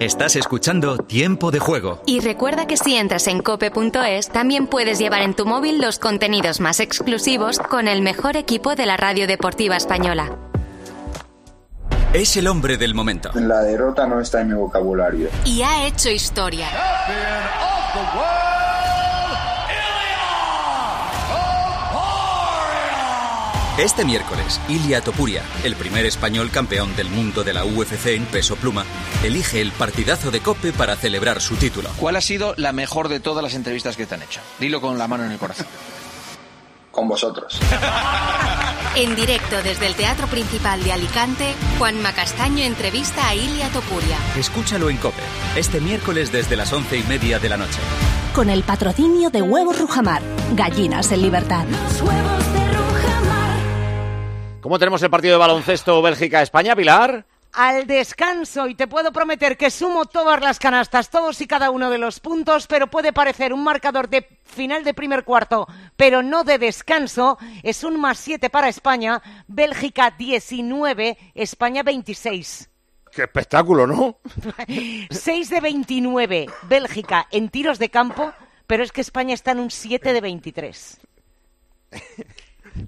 [0.00, 2.00] Estás escuchando Tiempo de Juego.
[2.06, 6.60] Y recuerda que si entras en cope.es, también puedes llevar en tu móvil los contenidos
[6.60, 10.36] más exclusivos con el mejor equipo de la radio deportiva española.
[12.12, 13.30] Es el hombre del momento.
[13.34, 15.30] La derrota no está en mi vocabulario.
[15.44, 16.68] Y ha hecho historia.
[23.78, 28.56] Este miércoles, Ilia Topuria, el primer español campeón del mundo de la UFC en peso
[28.56, 28.84] pluma,
[29.22, 31.88] elige el partidazo de Cope para celebrar su título.
[31.96, 34.40] ¿Cuál ha sido la mejor de todas las entrevistas que te han hecho?
[34.58, 35.68] Dilo con la mano en el corazón.
[36.90, 37.60] Con vosotros.
[38.96, 44.16] En directo desde el Teatro Principal de Alicante, Juanma Castaño entrevista a Ilia Topuria.
[44.36, 45.22] Escúchalo en Cope,
[45.54, 47.78] este miércoles desde las once y media de la noche.
[48.34, 50.22] Con el patrocinio de Huevos Rujamar,
[50.54, 51.64] gallinas en libertad.
[54.68, 57.24] ¿Cómo tenemos el partido de baloncesto Bélgica-España, Pilar?
[57.54, 61.88] al descanso y te puedo prometer que sumo todas las canastas, todos y cada uno
[61.88, 65.66] de los puntos, pero puede parecer un marcador de final de primer cuarto,
[65.96, 67.38] pero no de descanso.
[67.62, 72.68] Es un más 7 para España, Bélgica 19, España 26.
[73.10, 74.18] Qué espectáculo, ¿no?
[75.10, 78.34] 6 de 29, Bélgica en tiros de campo,
[78.66, 81.00] pero es que España está en un 7 de 23.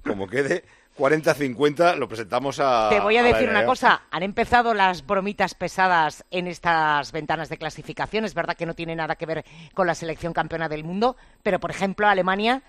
[0.05, 0.63] Como quede
[1.01, 2.89] 40-50, lo presentamos a.
[2.89, 3.65] Te voy a decir una NBA.
[3.65, 8.75] cosa, han empezado las bromitas pesadas en estas ventanas de clasificación, es verdad que no
[8.75, 12.61] tiene nada que ver con la selección campeona del mundo, pero por ejemplo Alemania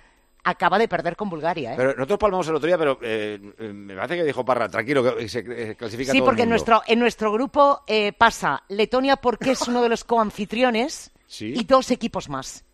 [0.45, 1.73] acaba de perder con Bulgaria.
[1.73, 1.77] ¿eh?
[1.77, 5.17] Pero nosotros palmamos el otro día, pero eh, eh, me parece que dijo Parra, tranquilo,
[5.17, 6.55] que se eh, clasifica sí, todo porque el mundo.
[6.55, 11.53] nuestro, en nuestro grupo eh, pasa Letonia porque es uno de los coanfitriones Sí.
[11.57, 12.65] y dos equipos más.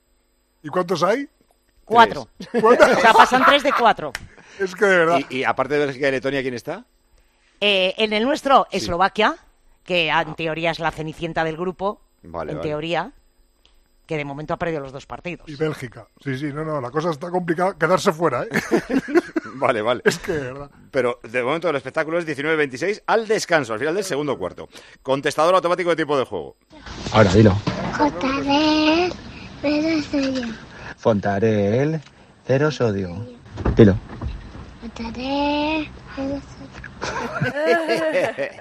[0.62, 1.28] ¿Y cuántos hay?
[1.84, 2.28] Cuatro.
[2.54, 4.12] O sea, pasan tres de cuatro.
[4.58, 5.20] Es que de verdad.
[5.30, 6.84] Y, y aparte de Bélgica y Letonia, ¿quién está?
[7.60, 9.36] Eh, en el nuestro, Eslovaquia,
[9.84, 12.68] que en teoría es la cenicienta del grupo, Vale, en vale.
[12.68, 13.12] teoría,
[14.06, 15.48] que de momento ha perdido los dos partidos.
[15.48, 16.06] Y Bélgica.
[16.22, 17.76] Sí, sí, no, no, la cosa está complicada.
[17.76, 18.48] Quedarse fuera, ¿eh?
[19.54, 20.02] Vale, vale.
[20.04, 20.70] es que de verdad.
[20.92, 24.68] Pero de momento el espectáculo es 19-26 al descanso, al final del segundo cuarto.
[25.02, 26.54] Contestador automático de tipo de juego.
[27.12, 27.56] Ahora dilo.
[30.96, 32.00] Fontarel,
[32.46, 33.26] cero sodio.
[33.76, 33.96] Dilo.
[34.96, 36.40] Soy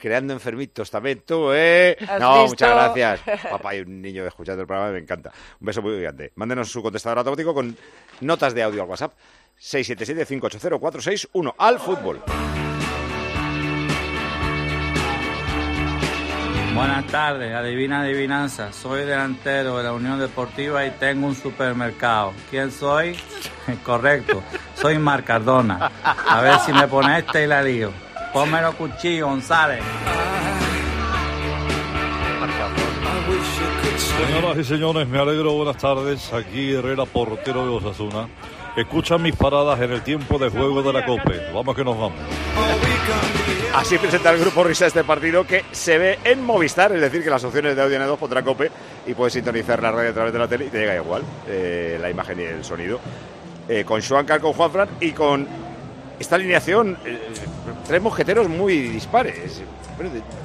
[0.00, 1.96] Creando enfermitos también tú, ¿eh?
[2.00, 2.48] ¿Has No, visto?
[2.48, 3.20] muchas gracias.
[3.50, 5.32] Papá y un niño escuchando el programa, me encanta.
[5.60, 6.32] Un beso muy grande.
[6.36, 7.76] Mándenos su contestador automático con
[8.20, 9.12] notas de audio al WhatsApp.
[9.60, 12.22] 677-580-461 al fútbol.
[16.76, 18.70] Buenas tardes, adivina adivinanza.
[18.70, 22.34] Soy delantero de la Unión Deportiva y tengo un supermercado.
[22.50, 23.16] ¿Quién soy?
[23.82, 24.42] Correcto,
[24.74, 25.90] soy Mar Cardona.
[26.04, 27.92] A ver si me pone este y la lío.
[28.30, 29.82] Pónmelo cuchillo, González.
[33.96, 36.30] Señoras y señores, me alegro, buenas tardes.
[36.34, 38.28] Aquí Herrera, portero de Osasuna.
[38.76, 41.50] Escuchan mis paradas en el tiempo de juego de la COPE.
[41.54, 42.18] Vamos que nos vamos.
[43.74, 47.30] Así presenta el grupo Risa este partido que se ve en Movistar, es decir, que
[47.30, 48.70] las opciones de audio N2 pondrá cope
[49.06, 51.98] y puedes sintonizar la radio a través de la tele y te llega igual eh,
[52.00, 53.00] la imagen y el sonido.
[53.66, 55.48] Eh, con Schwankar, con Juanfran y con
[56.20, 57.18] esta alineación, eh,
[57.86, 59.62] tres mosqueteros muy dispares.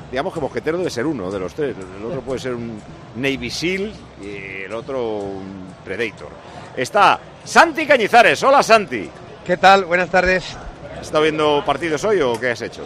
[0.09, 1.75] Digamos que mosquetero debe ser uno de los tres.
[1.99, 2.79] El otro puede ser un
[3.17, 6.29] Navy SEAL y el otro un Predator.
[6.75, 8.41] Está Santi Cañizares.
[8.43, 9.09] Hola, Santi.
[9.45, 9.85] ¿Qué tal?
[9.85, 10.55] Buenas tardes.
[10.95, 12.83] ¿Has estado viendo partidos hoy o qué has hecho?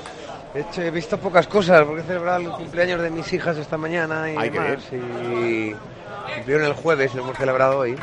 [0.53, 3.77] He, hecho- he visto pocas cosas porque he celebrado el cumpleaños de mis hijas esta
[3.77, 4.83] mañana y Ay, qué demás.
[4.91, 5.75] Y
[6.35, 7.95] cumplieron el jueves, lo hemos celebrado hoy.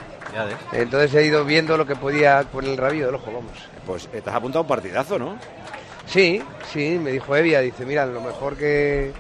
[0.73, 3.53] Entonces he ido viendo lo que podía con el rabillo del ojo, vamos.
[3.87, 5.37] Pues te has apuntado a un partidazo, ¿no?
[6.07, 6.43] Sí,
[6.73, 9.13] sí, me dijo Evia, dice, mira, lo mejor que,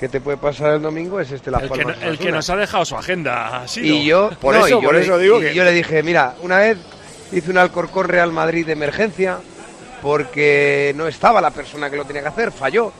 [0.00, 2.30] que te puede pasar el domingo es este Las El que, no- el que Osasuna".
[2.32, 3.80] nos ha dejado su agenda así.
[3.80, 5.72] Y yo, Por no, eso- y yo por le- eso digo y que- yo le
[5.72, 6.78] dije, mira, una vez
[7.32, 9.38] hice un Alcorcón Real Madrid de emergencia
[10.02, 12.92] porque no estaba la persona que lo tenía que hacer, falló.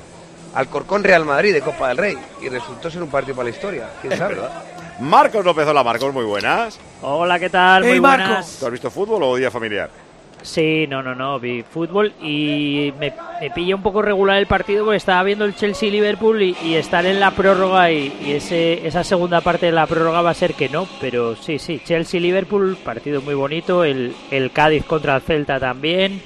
[0.55, 3.89] Alcorcón Real Madrid de Copa del Rey y resultó ser un partido para la historia,
[4.01, 4.35] quién Es sabe.
[4.35, 4.63] verdad.
[5.01, 6.79] Marcos López, hola Marcos, muy buenas.
[7.03, 7.83] Hola, ¿qué tal?
[7.85, 8.29] Muy Hey, buenas.
[8.29, 8.57] Marcos.
[8.59, 9.91] ¿Tú has visto fútbol o día familiar?
[10.49, 14.83] Sí, no, no, no, vi fútbol y me, me pilla un poco regular el partido
[14.83, 19.05] porque estaba viendo el Chelsea-Liverpool y, y estar en la prórroga y, y ese, esa
[19.05, 23.21] segunda parte de la prórroga va a ser que no, pero sí, sí, Chelsea-Liverpool, partido
[23.21, 26.23] muy bonito, el, el Cádiz contra el Celta también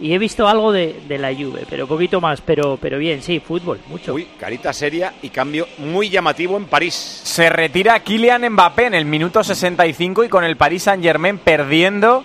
[0.00, 3.38] y he visto algo de, de la Juve, pero poquito más, pero, pero bien, sí,
[3.38, 4.14] fútbol, mucho.
[4.14, 6.94] Uy, carita seria y cambio muy llamativo en París.
[6.94, 12.24] Se retira Kylian Mbappé en el minuto 65 y con el Paris Saint-Germain perdiendo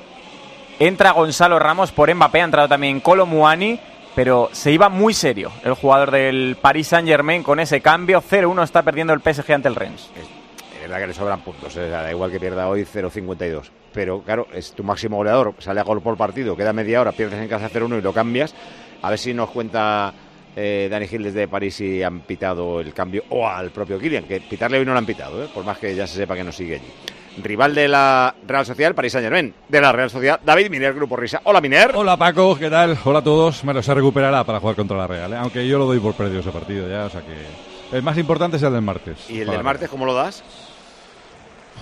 [0.79, 3.79] entra Gonzalo Ramos por Mbappé, ha entrado también Colo Muani,
[4.15, 8.21] pero se iba muy serio el jugador del Paris Saint-Germain con ese cambio.
[8.21, 10.09] 0-1 está perdiendo el PSG ante el Rennes.
[10.15, 13.69] Es verdad que le sobran puntos, eh, da igual que pierda hoy 0-52.
[13.91, 17.41] Pero claro, es tu máximo goleador, sale a gol por partido, queda media hora, pierdes
[17.41, 18.53] en casa 0-1 y lo cambias.
[19.01, 20.13] A ver si nos cuenta
[20.55, 24.39] eh, Dani Gil desde París si han pitado el cambio o al propio Kylian, que
[24.39, 26.51] pitarle hoy no lo han pitado, eh, por más que ya se sepa que no
[26.51, 26.91] sigue allí.
[27.37, 29.53] Rival de la Real Sociedad, el Paris Saint Germain.
[29.67, 31.41] De la Real Sociedad, David Miner, Grupo Risa.
[31.43, 31.91] Hola, Miner.
[31.95, 32.97] Hola, Paco, ¿qué tal?
[33.03, 33.61] Hola a todos.
[33.63, 35.37] Bueno, se recuperará para jugar contra la Real, ¿eh?
[35.37, 37.95] aunque yo lo doy por perdido ese partido ya, o sea que...
[37.95, 39.29] El más importante es el del martes.
[39.29, 40.43] ¿Y el del martes cómo lo das?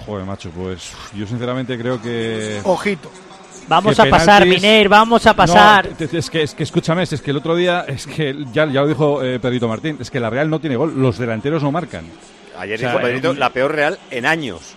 [0.06, 2.60] Joder, macho, pues yo sinceramente creo que...
[2.64, 3.10] Ojito.
[3.68, 5.90] Vamos a pasar, Miner, vamos a pasar.
[5.98, 8.82] No, es, que, es que escúchame, es que el otro día, es que ya, ya
[8.82, 11.72] lo dijo eh, Pedrito Martín, es que la Real no tiene gol, los delanteros no
[11.72, 12.06] marcan.
[12.58, 14.76] Ayer O sea, dijo Pedrito, eh, la peor Real en años.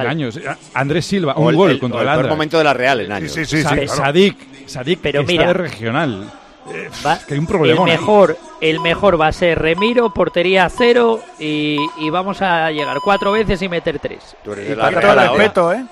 [0.00, 0.36] En años.
[0.36, 0.44] Eh,
[0.74, 2.74] Andrés Silva, O un el- gol el- contra o el el peor momento de la
[2.74, 3.32] Real en años.
[3.32, 4.36] Sí, sí, sí, Sadik,
[4.66, 6.32] Sadik, Pero que mira, está de regional.
[6.72, 7.88] Eh, Va- es que hay un el problemón.
[7.90, 7.96] ahí.
[7.96, 13.32] mejor, el mejor va a ser Remiro, portería cero y, y vamos a llegar cuatro
[13.32, 14.36] veces y meter tres.
[14.44, 15.84] Tú eres Y de la Real el respeto, ¿eh?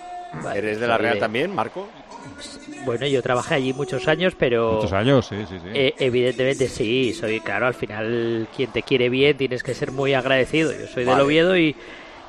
[0.54, 1.88] ¿Eres de la Real también, Marco?
[2.84, 5.68] Bueno, yo trabajé allí muchos años, pero Muchos años, sí, sí, sí.
[5.74, 10.14] eh, evidentemente sí, soy claro, al final quien te quiere bien tienes que ser muy
[10.14, 10.72] agradecido.
[10.72, 11.16] Yo soy Vale.
[11.18, 11.74] del Oviedo y,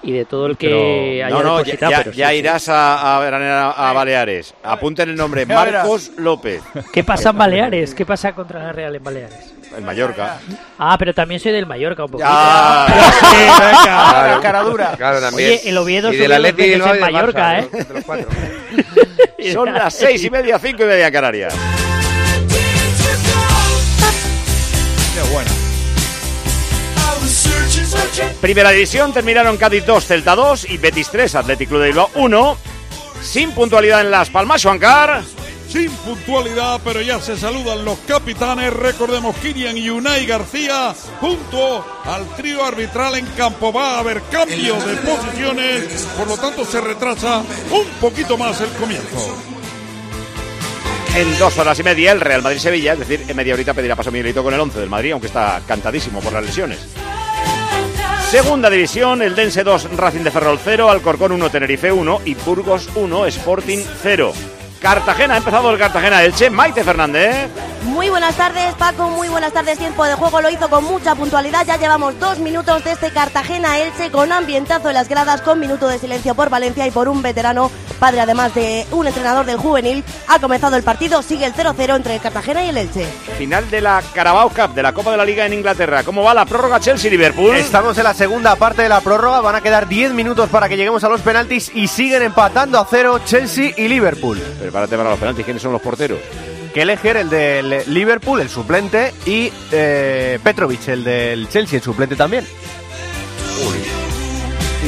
[0.04, 2.36] y de todo el que haya no, no, ya, sí.
[2.38, 4.54] irás a, a, a- a Baleares.
[4.64, 5.46] Apunten el nombre.
[5.48, 6.62] Marcos López,
[6.94, 7.94] ¿Qué pasa en Baleares?
[7.94, 9.54] ¿Qué pasa contra la Real en Baleares?
[9.78, 10.38] en Mallorca.
[10.78, 12.28] Ah, pero también soy del Mallorca un poquito.
[12.30, 13.84] Venga.
[13.84, 14.42] Claro.
[14.42, 14.94] cara dura.
[14.98, 15.50] Claro, también.
[15.52, 17.84] Oye, el Oviedo Y subió del dos Atleti veces en Mallorca, Barça, ¿eh?
[17.86, 18.28] De los cuatro.
[19.54, 21.56] Son las seis y media, cinco y media en Canarias.
[25.14, 25.51] Qué bueno.
[28.40, 32.58] Primera división terminaron Cádiz 2, Celta 2 y Betis 3, Athletic Club de Bilbao 1.
[33.22, 35.22] Sin puntualidad en Las Palmas, Juancar.
[35.70, 38.74] Sin puntualidad, pero ya se saludan los capitanes.
[38.74, 43.72] Recordemos Kirian y Unai García junto al trío arbitral en campo.
[43.72, 48.70] Va a haber cambio de posiciones, por lo tanto se retrasa un poquito más el
[48.72, 49.38] comienzo.
[51.16, 54.12] En dos horas y media el Real Madrid-Sevilla, es decir, en media horita pedirá paso
[54.12, 56.80] Miguelito con el 11 del Madrid, aunque está cantadísimo por las lesiones.
[58.32, 62.88] Segunda división, el Dense 2, Racing de Ferrol 0, Alcorcón 1, Tenerife 1 y Burgos
[62.96, 64.32] 1, Sporting 0.
[64.80, 67.50] Cartagena, ha empezado el Cartagena-Elche, Maite Fernández.
[67.84, 69.10] Muy buenas tardes, Paco.
[69.10, 69.78] Muy buenas tardes.
[69.78, 71.66] Tiempo de juego lo hizo con mucha puntualidad.
[71.68, 76.00] Ya llevamos dos minutos de este Cartagena-Elche con ambientazo en las gradas, con minuto de
[76.00, 77.70] silencio por Valencia y por un veterano,
[78.02, 80.04] padre además de un entrenador del juvenil.
[80.28, 83.06] Ha comenzado el partido, sigue el 0-0 entre el Cartagena y el Elche.
[83.38, 86.04] Final de la Carabao Cup, de la Copa de la Liga en Inglaterra.
[86.04, 87.56] ¿Cómo va la prórroga Chelsea-Liverpool?
[87.56, 89.40] Estamos en la segunda parte de la prórroga.
[89.42, 92.88] Van a quedar 10 minutos para que lleguemos a los penaltis y siguen empatando a
[92.90, 94.42] cero Chelsea y Liverpool.
[94.60, 95.46] Prepárate para los penaltis.
[95.46, 96.18] ¿Quiénes son los porteros?
[96.74, 102.48] Kelleher, el del Liverpool, el suplente, y eh, Petrovic, el del Chelsea, el suplente también.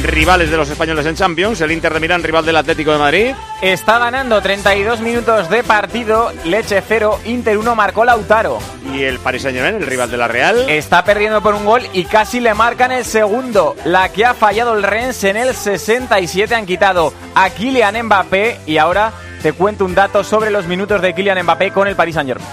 [0.04, 3.34] Rivales de los españoles en Champions, el Inter de Milán, rival del Atlético de Madrid.
[3.62, 8.58] Está ganando 32 minutos de partido, Leche 0, Inter 1 marcó Lautaro.
[8.92, 10.68] Y el Paris Saint-Germain, el rival de la Real.
[10.68, 13.76] Está perdiendo por un gol y casi le marcan el segundo.
[13.86, 18.76] La que ha fallado el Rennes en el 67 han quitado a Kylian Mbappé y
[18.76, 19.10] ahora
[19.42, 22.48] te cuento un dato sobre los minutos de Kylian Mbappé con el Paris Saint-Germain.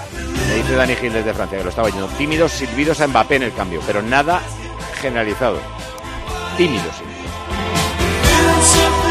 [0.48, 2.06] Me dice Dani Gil desde Francia, que lo estaba oyendo.
[2.16, 4.40] Tímidos silbidos a Mbappé en el cambio, pero nada
[5.02, 5.58] generalizado.
[6.56, 7.11] Tímidos silbidos.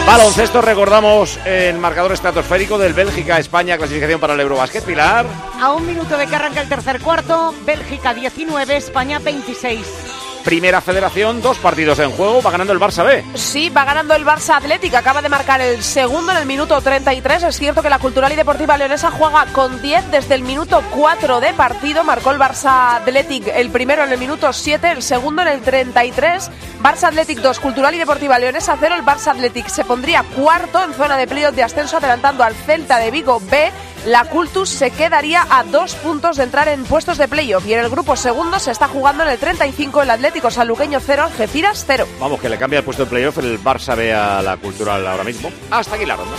[0.06, 4.84] Baloncesto, recordamos el marcador estratosférico del Bélgica-España, clasificación para el Eurobasket.
[4.84, 5.26] Pilar.
[5.60, 10.21] A un minuto de que arranca el tercer cuarto, Bélgica 19, España 26.
[10.44, 13.24] Primera federación, dos partidos en juego, va ganando el Barça B.
[13.36, 14.98] Sí, va ganando el Barça Atlético.
[14.98, 17.44] Acaba de marcar el segundo en el minuto 33.
[17.44, 21.42] Es cierto que la Cultural y Deportiva Leonesa juega con 10 desde el minuto 4
[21.42, 22.04] de partido.
[22.04, 26.50] Marcó el Barça Athletic el primero en el minuto 7, el segundo en el 33.
[26.82, 28.96] Barça Athletic 2, Cultural y Deportiva Leonesa 0.
[28.96, 32.98] El Barça Athletic se pondría cuarto en zona de playoff de ascenso, adelantando al Celta
[32.98, 33.72] de Vigo B.
[34.08, 37.68] La Cultus se quedaría a dos puntos de entrar en puestos de playoff.
[37.68, 41.24] Y en el grupo segundo se está jugando en el 35 el Atlético Sanluqueño 0,
[41.24, 42.08] Algeciras 0.
[42.20, 45.24] Vamos, que le cambia el puesto de playoff el Barça B a la cultural ahora
[45.24, 45.52] mismo.
[45.70, 46.36] Hasta aquí la ronda.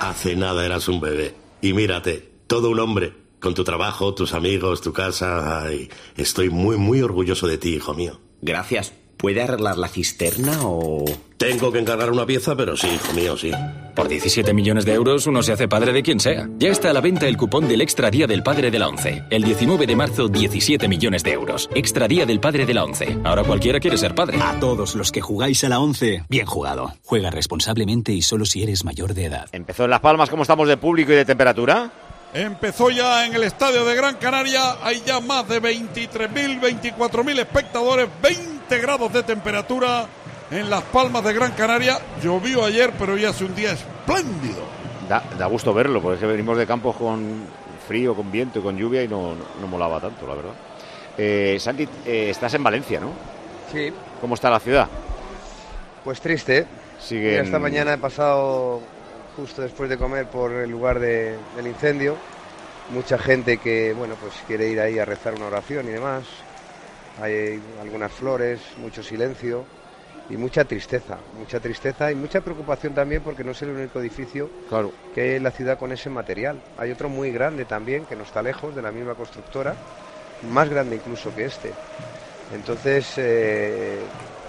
[0.00, 1.34] Hace nada eras un bebé.
[1.60, 5.62] Y mírate, todo un hombre, con tu trabajo, tus amigos, tu casa.
[5.62, 8.20] Ay, estoy muy, muy orgulloso de ti, hijo mío.
[8.42, 8.92] Gracias.
[9.16, 11.04] ¿Puede arreglar la cisterna o...?
[11.36, 13.50] Tengo que encargar una pieza, pero sí, hijo mío, sí.
[13.94, 16.48] Por 17 millones de euros uno se hace padre de quien sea.
[16.58, 19.24] Ya está a la venta el cupón del Extra Día del Padre de la ONCE.
[19.28, 21.68] El 19 de marzo, 17 millones de euros.
[21.74, 23.18] Extra Día del Padre de la ONCE.
[23.24, 24.38] Ahora cualquiera quiere ser padre.
[24.40, 26.94] A todos los que jugáis a la 11, bien jugado.
[27.04, 29.48] Juega responsablemente y solo si eres mayor de edad.
[29.52, 31.90] Empezó en Las Palmas, ¿cómo estamos de público y de temperatura?
[32.32, 38.08] Empezó ya en el estadio de Gran Canaria, hay ya más de 23.000, 24.000 espectadores,
[38.22, 40.06] 20 grados de temperatura
[40.50, 41.98] en Las Palmas de Gran Canaria.
[42.22, 44.62] Llovió ayer, pero hoy hace un día espléndido.
[45.08, 47.44] Da, da gusto verlo, porque es que venimos de campos con
[47.86, 50.52] frío, con viento y con lluvia y no, no, no molaba tanto, la verdad.
[51.16, 53.10] Eh, Santi, eh, estás en Valencia, ¿no?
[53.72, 53.92] Sí.
[54.20, 54.88] ¿Cómo está la ciudad?
[56.04, 56.66] Pues triste.
[57.00, 58.80] Siguen- Mira, Esta mañana he pasado
[59.36, 62.16] justo después de comer por el lugar de- del incendio.
[62.90, 66.24] Mucha gente que, bueno, pues quiere ir ahí a rezar una oración y demás.
[67.20, 69.64] Hay algunas flores, mucho silencio
[70.28, 71.18] y mucha tristeza.
[71.38, 74.92] Mucha tristeza y mucha preocupación también porque no es el único edificio Claro.
[75.14, 76.60] que hay en la ciudad con ese material.
[76.76, 79.74] Hay otro muy grande también, que no está lejos, de la misma constructora,
[80.42, 81.72] más grande incluso que este.
[82.54, 83.98] Entonces, eh,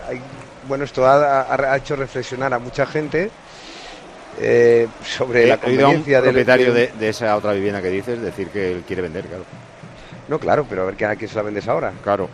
[0.10, 0.22] hay-
[0.68, 3.30] bueno, esto ha, ha- ha hecho reflexionar a mucha gente
[4.40, 8.72] eh, sobre la un conveniencia del- propietario de esa otra vivienda que dices decir que
[8.74, 9.46] él quiere vender, claro.
[10.28, 11.92] No, claro, pero a ver ¿a quién se la vendes ahora.
[12.04, 12.30] Claro.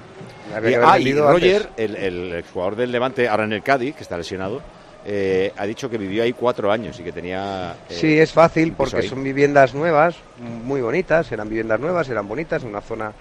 [0.50, 4.18] Y, ah, y Roger, el, el exjugador del Levante, ahora en el Cádiz, que está
[4.18, 4.62] lesionado,
[5.06, 7.76] eh, ha dicho que vivió ahí cuatro años y que tenía...
[7.90, 9.08] eh, Sí, es fácil porque ahí.
[9.08, 13.12] son viviendas nuevas, muy bonitas, eran viviendas nuevas, eran bonitas, en una zona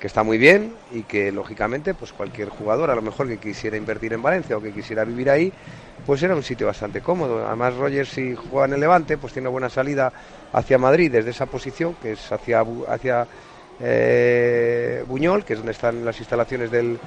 [0.00, 3.76] que está muy bien y que lógicamente pues cualquier jugador a lo mejor que quisiera
[3.76, 5.52] invertir en Valencia o que quisiera vivir ahí,
[6.04, 7.46] pues era un sitio bastante cómodo.
[7.46, 10.12] Además Roger si juega en el Levante, pues tiene buena salida
[10.52, 13.26] hacia Madrid desde esa posición que es hacia hacia
[13.82, 16.98] eh, Buñol, que es donde están las instalaciones del,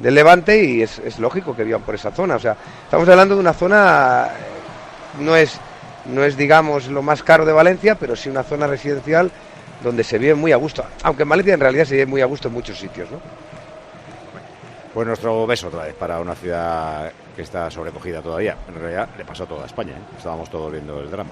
[0.00, 2.36] del Levante y es, es lógico que vivan por esa zona.
[2.36, 5.58] O sea, estamos hablando de una zona eh, no es
[6.06, 9.30] no es digamos lo más caro de Valencia, pero sí una zona residencial
[9.82, 10.84] donde se vive muy a gusto.
[11.02, 13.20] Aunque en Valencia en realidad se vive muy a gusto en muchos sitios, ¿no?
[14.92, 18.56] Pues nuestro beso otra vez para una ciudad que está sobrecogida todavía.
[18.68, 20.16] En realidad le pasó a toda España, ¿eh?
[20.16, 21.30] estábamos todos viendo el drama.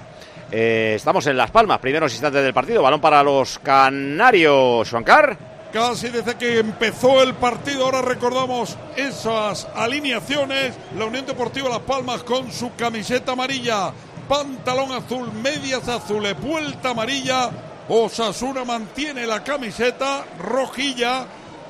[0.49, 4.89] Eh, estamos en Las Palmas, primeros instantes del partido, balón para los canarios.
[4.89, 5.37] Juancar.
[5.73, 10.73] Casi desde que empezó el partido, ahora recordamos esas alineaciones.
[10.97, 13.91] La Unión Deportiva Las Palmas con su camiseta amarilla,
[14.27, 17.51] pantalón azul, medias azules, vuelta amarilla.
[17.87, 21.25] Osasuna mantiene la camiseta rojilla,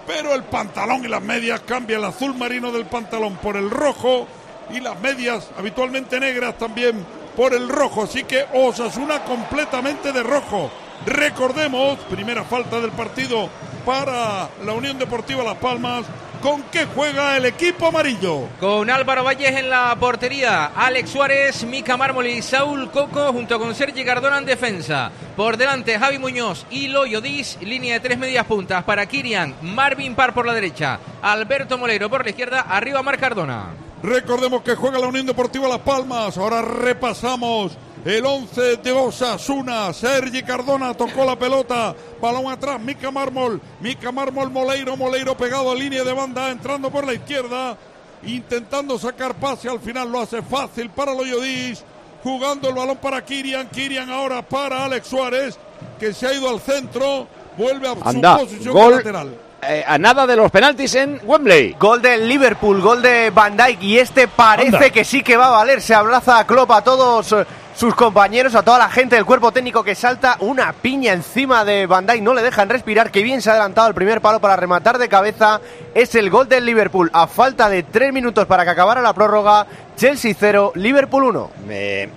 [0.10, 4.25] pero el pantalón y las medias cambia el azul marino del pantalón por el rojo
[4.72, 7.06] y las medias habitualmente negras también
[7.38, 8.06] por el rojo.
[8.06, 10.72] Así que Osasuna completamente de rojo.
[11.06, 13.50] Recordemos, primera falta del partido
[13.86, 16.08] para la Unión Deportiva Las Palmas.
[16.41, 18.48] ¿Con qué juega el equipo amarillo?
[18.62, 23.75] Con Álvaro Valles en la portería, Alex Suárez, Mica Mármol y Saúl Coco junto con
[23.75, 25.12] Sergi Cardona en defensa.
[25.36, 30.15] Por delante Javi Muñoz y Loyo Dis, línea de tres medias puntas para Kirian, Marvin
[30.15, 33.88] Par por la derecha, Alberto Molero por la izquierda, arriba Mar Cardona.
[34.01, 36.38] Recordemos que juega la Unión Deportiva Las Palmas.
[36.38, 37.74] Ahora repasamos
[38.06, 39.91] el 11 de Osasuna.
[39.91, 41.94] Sergi Cardona tocó la pelota.
[42.22, 43.60] Balón atrás, Mica Mármol.
[43.82, 47.77] Mica Mármol, Moleiro, Moleiro pegado a línea de banda, entrando por la izquierda.
[48.24, 49.68] Intentando sacar pase.
[49.70, 51.84] Al final lo hace fácil para Loyodis.
[52.24, 53.68] Jugando el balón para Kirian.
[53.70, 55.58] Kirian ahora para Alex Suárez,
[56.00, 57.27] que se ha ido al centro.
[57.58, 58.96] Vuelve a Anda, su posición gol.
[58.96, 59.49] lateral.
[59.62, 61.75] Eh, a nada de los penaltis en Wembley.
[61.78, 64.89] Gol del Liverpool, gol de Van Dijk y este parece Anda.
[64.89, 65.82] que sí que va a valer.
[65.82, 69.51] Se abraza a Klopp, a todos eh, sus compañeros, a toda la gente del cuerpo
[69.51, 72.22] técnico que salta una piña encima de Van Dijk.
[72.22, 75.10] No le dejan respirar, que bien se ha adelantado el primer palo para rematar de
[75.10, 75.60] cabeza.
[75.94, 79.68] Es el gol del Liverpool a falta de tres minutos para que acabara la prórroga.
[79.98, 81.51] Chelsea 0, Liverpool 1.
[81.68, 82.08] Me,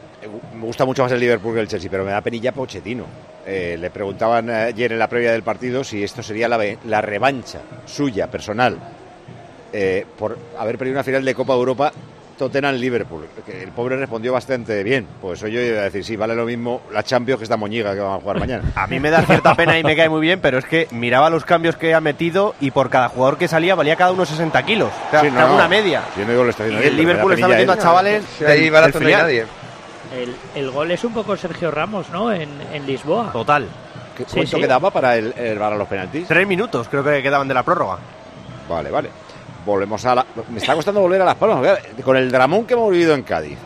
[0.54, 3.31] me gusta mucho más el Liverpool que el Chelsea, pero me da penilla Pochettino.
[3.44, 8.30] Eh, le preguntaban ayer en la previa del partido si esto sería la, revancha suya,
[8.30, 8.78] personal,
[9.72, 11.92] eh, por haber perdido una final de Copa de Europa
[12.38, 13.26] Tottenham-Liverpool.
[13.46, 15.06] El pobre respondió bastante bien.
[15.20, 17.94] Pues hoy yo iba a decir, sí, vale lo mismo la Champions que esta moñiga
[17.94, 18.64] que van a jugar mañana.
[18.74, 21.30] A mí me da cierta pena y me cae muy bien, pero es que miraba
[21.30, 24.62] los cambios que ha metido y por cada jugador que salía valía cada uno 60
[24.64, 24.90] kilos.
[25.08, 26.02] O sea, Sí, una media.
[26.16, 28.24] Yo no digo lo está Y haciendo el bien, Liverpool está metiendo a chavales.
[28.38, 29.61] Si ahí barato no hay nadie.
[30.14, 32.30] El, el gol es un poco Sergio Ramos, ¿no?
[32.32, 33.30] En, en Lisboa.
[33.32, 33.66] Total.
[34.16, 34.62] ¿Qué- Sí, ¿Cuánto sí.
[34.62, 36.28] quedaba para, el, el- para los penaltis?
[36.28, 37.98] Tres minutos creo que quedaban de la prórroga.
[38.68, 39.08] Vale, vale.
[39.64, 40.26] Volvemos a la...
[40.50, 41.78] Me está costando volver a Las Palmas.
[42.04, 43.56] Con el dramón que hemos vivido en Cádiz,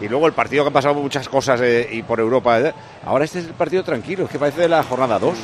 [0.00, 2.60] Y luego el partido que han pasado muchas cosas eh, y por Europa.
[2.60, 2.72] eh,
[3.04, 5.34] Ahora este es el partido tranquilo, es que parece de la jornada 2.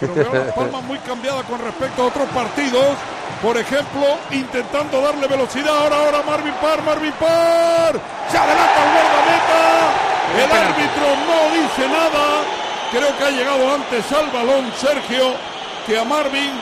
[0.00, 2.96] Pero veo a Las Palmas muy cambiada con respecto a otros partidos.
[3.42, 5.76] Por ejemplo, intentando darle velocidad.
[5.76, 8.00] Ahora, ahora Marvin Parr, Marvin Parr.
[8.30, 10.14] Se adelanta el guardameta.
[10.34, 12.44] El árbitro no dice nada.
[12.90, 15.34] Creo que ha llegado antes al balón Sergio
[15.86, 16.52] que a Marvin.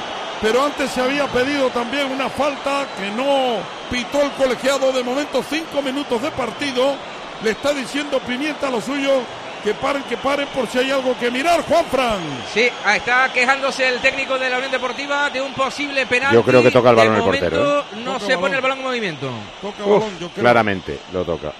[0.40, 3.58] Pero antes se había pedido también una falta que no
[3.90, 4.92] pitó el colegiado.
[4.92, 6.96] De momento, cinco minutos de partido.
[7.44, 9.22] Le está diciendo Pimienta a lo suyo
[9.64, 12.18] que paren, que paren por si hay algo que mirar, Juan Fran.
[12.52, 16.34] Sí, ahí está quejándose el técnico de la Unión Deportiva de un posible penalti.
[16.34, 17.82] Yo creo que toca el balón De el portero, ¿eh?
[18.04, 18.40] No Toca se balón.
[18.40, 19.30] pone el balón en movimiento.
[19.60, 20.42] Toca Uf, balón, yo creo.
[20.42, 21.52] claramente lo toca.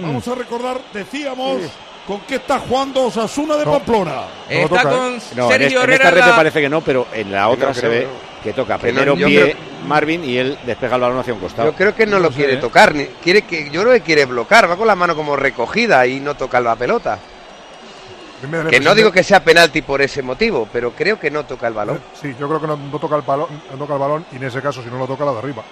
[0.00, 1.60] Vamos a recordar, decíamos,
[2.06, 4.22] con qué está jugando Osasuna de Pamplona.
[4.48, 5.94] Está con No, en, Sergio este- en Herrera.
[5.94, 7.90] esta red en me la- parece que no, pero en la otra no se creo,
[7.92, 8.42] ve no.
[8.42, 9.56] que toca no, primero pie creo-
[9.86, 11.70] Marvin y él despega el balón hacia un costado.
[11.70, 14.70] Yo creo que no, lo quiere tocar, ni- quiere que, yo creo que quiere bloquear,
[14.70, 17.18] va con la mano como recogida y no toca la pelota.
[18.70, 21.74] Que no digo que sea penalti por ese motivo, pero creo que no toca el
[21.74, 22.00] balón.
[22.20, 24.44] Sí, yo creo que no, no toca el balón, no toca el balón y en
[24.44, 25.62] ese caso si no lo toca la de arriba.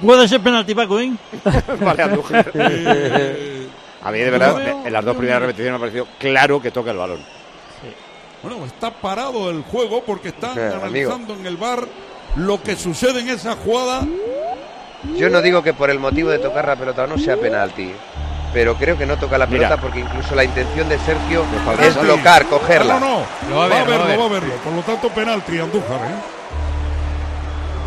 [0.00, 1.12] Puede ser penalti, Paco, ¿eh?
[1.80, 2.02] Vale,
[4.02, 6.60] A mí, de verdad, veo- en las dos primeras veo- repeticiones me ha parecido claro
[6.60, 7.20] que toca el balón.
[8.42, 11.86] Bueno, está parado el juego porque están analizando en el bar
[12.36, 14.06] lo que sucede en esa jugada.
[15.16, 17.92] Yo no digo que por el motivo de tocar la pelota no sea penalti,
[18.54, 19.68] pero creo que no toca la Mira.
[19.68, 21.44] pelota porque incluso la intención de Sergio
[21.82, 22.94] es bloquear, cogerla.
[22.94, 23.50] No, no, no.
[23.50, 24.06] Lo va a ver, lo va a ver.
[24.06, 24.54] verlo, va a verlo.
[24.62, 26.14] Por lo tanto, penalti, Andújar, ¿eh?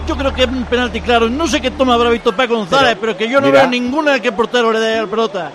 [0.07, 1.29] Yo creo que es un penalti claro.
[1.29, 3.61] No sé qué toma habrá visto Paco González, pero, que yo no mira.
[3.61, 5.51] veo ninguna que el portero le dé la pelota.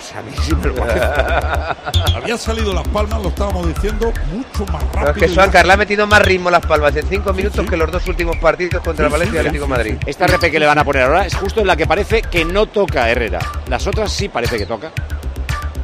[0.00, 2.16] Pues a mí sí me parece.
[2.16, 5.02] Había salido Las Palmas, lo estábamos diciendo, mucho más rápido.
[5.02, 7.76] No, es que Suancar le ha metido más ritmo las palmas en cinco minutos que
[7.76, 9.96] los dos últimos partidos contra el Valencia y Atlético Madrid.
[10.06, 12.46] Esta RP que le van a poner ahora es justo en la que parece que
[12.46, 13.40] no toca Herrera.
[13.68, 14.90] Las otras sí parece que toca.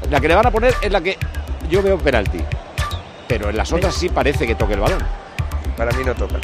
[0.09, 1.19] La que le van a poner es la que
[1.69, 2.43] yo veo penalti.
[3.29, 5.03] Pero en las otras sí parece que toque el balón.
[5.77, 6.39] Para mí no toca.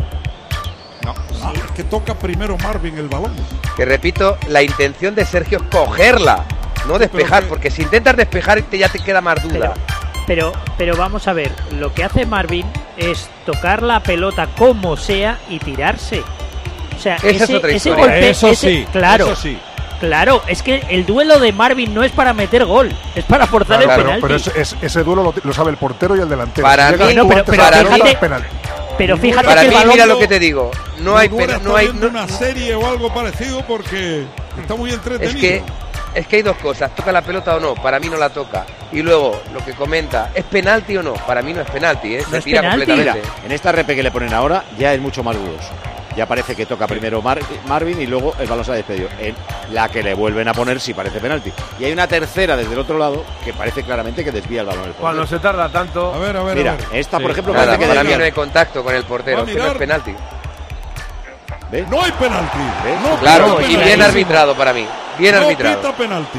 [1.43, 3.35] Ah, es que toca primero Marvin el balón.
[3.76, 6.45] Que repito, la intención de Sergio es cogerla,
[6.87, 9.75] no despejar, porque si intentas despejar te- ya te queda más duda.
[10.27, 12.66] Pero, pero vamos a ver, lo que hace Marvin
[12.97, 16.23] es tocar la pelota como sea y tirarse.
[16.97, 18.05] O sea, Esa es ese, otra ese historia.
[18.05, 19.59] golpe, Eso ese- sí, claro, eso sí.
[19.99, 23.83] claro, es que el duelo de Marvin no es para meter gol, es para forzar
[23.83, 24.23] Claro, el pero, penalti.
[24.23, 26.64] pero ese, es- ese duelo lo, lo sabe el portero y el delantero.
[26.66, 28.18] Para Si mí- no, pero- pero fíjate- es
[28.99, 31.29] pero fíjate Para que mí, el balón mira lo que te digo, no hay,
[31.64, 34.25] no hay, no- una serie o algo parecido porque
[34.61, 35.35] está muy entretenido.
[35.35, 35.62] es que
[36.14, 38.64] es que hay dos cosas, toca la pelota o no, para mí no la toca.
[38.92, 41.14] Y luego, lo que comenta, ¿es penalti o no?
[41.14, 42.22] Para mí no es penalti, ¿eh?
[42.25, 42.87] No se es tira penalti.
[42.87, 43.29] completamente.
[43.29, 45.70] Mira, en esta RP que le ponen ahora ya es mucho más dudoso.
[46.14, 49.09] Ya parece que toca primero Mar- Marvin y luego el balón se ha despedido.
[49.18, 49.35] En
[49.72, 51.51] la que le vuelven a poner sí parece penalti.
[51.81, 54.83] Y hay una tercera desde el otro lado que parece claramente que desvía el balón.
[54.83, 55.01] del portero.
[55.07, 56.12] Cuando se tarda tanto.
[56.14, 56.87] A ver, a ver, Mira, a ver.
[56.92, 57.33] esta por Sí.
[57.33, 58.18] ejemplo Nada, parece que para mí desvía.
[58.18, 60.14] no hay contacto con el portero, que no es penalti.
[61.70, 61.88] ¿Ves?
[61.88, 62.59] No hay penalti.
[62.85, 63.01] ¿Ves?
[63.01, 63.77] No Claro, y penalti.
[63.87, 64.87] bien arbitrado para mí,
[65.18, 65.77] bien no arbitrado.
[65.81, 66.38] pita penalti.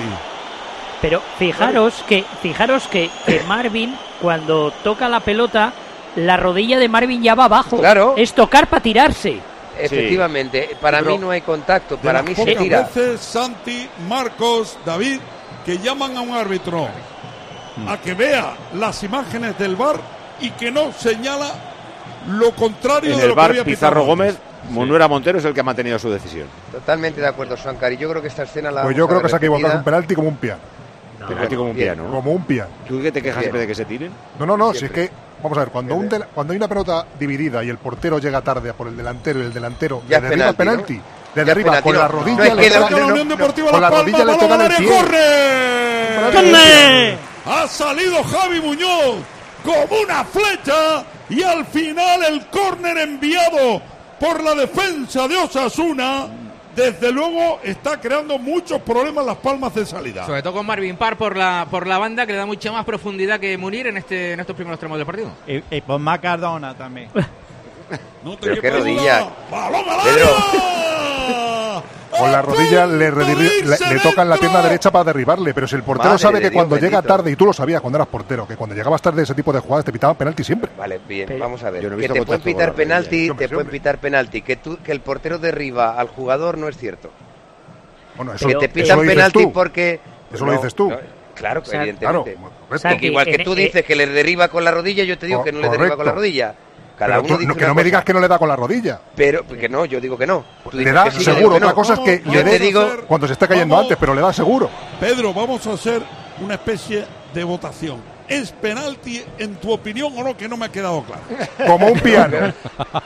[1.01, 5.73] Pero fijaros que, fijaros que, que Marvin, cuando toca la pelota,
[6.15, 7.77] la rodilla de Marvin ya va abajo.
[7.77, 8.13] Claro.
[8.17, 9.39] Es tocar para tirarse.
[9.77, 12.83] Efectivamente, para Pero mí no hay contacto, para mí se tira.
[12.83, 15.19] veces Santi, Marcos, David,
[15.65, 16.87] que llaman a un árbitro
[17.87, 19.99] a que vea las imágenes del bar
[20.39, 21.53] y que no señala
[22.27, 24.52] lo contrario En de el lo que bar había Pizarro Gómez, antes.
[24.69, 26.47] Monuera Montero es el que ha mantenido su decisión.
[26.71, 27.97] Totalmente de acuerdo, Suancari.
[27.97, 30.15] Yo creo que esta escena la Pues yo creo que se ha equivocado un penalti
[30.15, 30.59] como un piano.
[31.27, 31.93] Penalti como un bien.
[31.95, 32.09] piano.
[32.11, 32.69] Como un piano.
[32.87, 34.11] ¿Tú qué te quejas siempre de que se tiren?
[34.39, 35.07] No, no, no, si es Siempre.
[35.07, 38.19] que, vamos a ver, cuando, un del- cuando hay una pelota dividida y el portero
[38.19, 41.03] llega tarde a por el delantero y el delantero Ya le derriba penalti, penalti, ¿no?
[41.35, 41.99] le Ya derriba penalti, con no.
[42.01, 44.25] la No, rodilla, es le que toca- la- le- Unión Deportiva con la Las rodilla
[44.25, 44.87] le toca el área, pie.
[44.87, 46.33] ¡corre!
[46.33, 47.17] ¡Corre!
[47.45, 49.15] Ha salido Javi Muñoz
[49.63, 53.81] como una flecha y al final el córner enviado
[54.23, 56.27] por la defensa de Osasuna
[56.73, 60.25] desde luego está creando muchos problemas las palmas de salida.
[60.25, 62.85] Sobre todo con Marvin Parr por la, por la banda, que le da mucha más
[62.85, 65.29] profundidad que Munir en, este, en estos primeros tramos del partido.
[65.45, 67.09] Y, y por Macardona también.
[68.23, 69.29] No te Pero qué rodilla.
[69.51, 70.29] ¡Balón al Pedro.
[72.17, 73.25] Con la ¡A rodilla le, le,
[73.65, 76.49] le toca en la pierna derecha para derribarle, pero si el portero Madre sabe que
[76.51, 79.23] Dios cuando llega tarde, y tú lo sabías cuando eras portero, que cuando llegabas tarde
[79.23, 80.69] ese tipo de jugadas te pitaban penalti siempre.
[80.77, 81.83] Vale, bien, Pero- vamos a ver.
[81.91, 84.41] No que te pueden pitar penalti, te pueden pitar penalti.
[84.43, 87.09] Que, tú, que el portero derriba al jugador no es cierto.
[88.15, 89.51] Bueno, eso, que te pitan lo dices penalti tú.
[89.51, 89.99] porque...
[90.31, 90.89] Eso lo dices tú.
[90.91, 90.97] no,
[91.33, 92.37] claro, O sea, evidentemente.
[92.79, 95.51] Claro, igual que tú dices que le derriba con la rodilla, yo te digo que
[95.51, 96.53] no le derriba con la rodilla.
[97.07, 97.83] Cada Pero uno tú- dice no, que no me cosa.
[97.85, 98.99] digas que no le da con la rodilla.
[99.15, 100.43] Pero que no, yo digo que no.
[100.69, 101.55] Tú Le da que sí, seguro.
[101.55, 101.75] Otra no.
[101.75, 103.85] cosa es que le dé digo, cuando se esté cayendo Vamos.
[103.85, 104.69] antes, pero le da seguro.
[104.99, 106.01] Pedro, vamos a hacer
[106.41, 108.13] una especie de votación.
[108.25, 110.37] ¿Es penalti en tu opinión o no?
[110.37, 111.21] Que no me ha quedado claro.
[111.67, 112.53] Como un piano.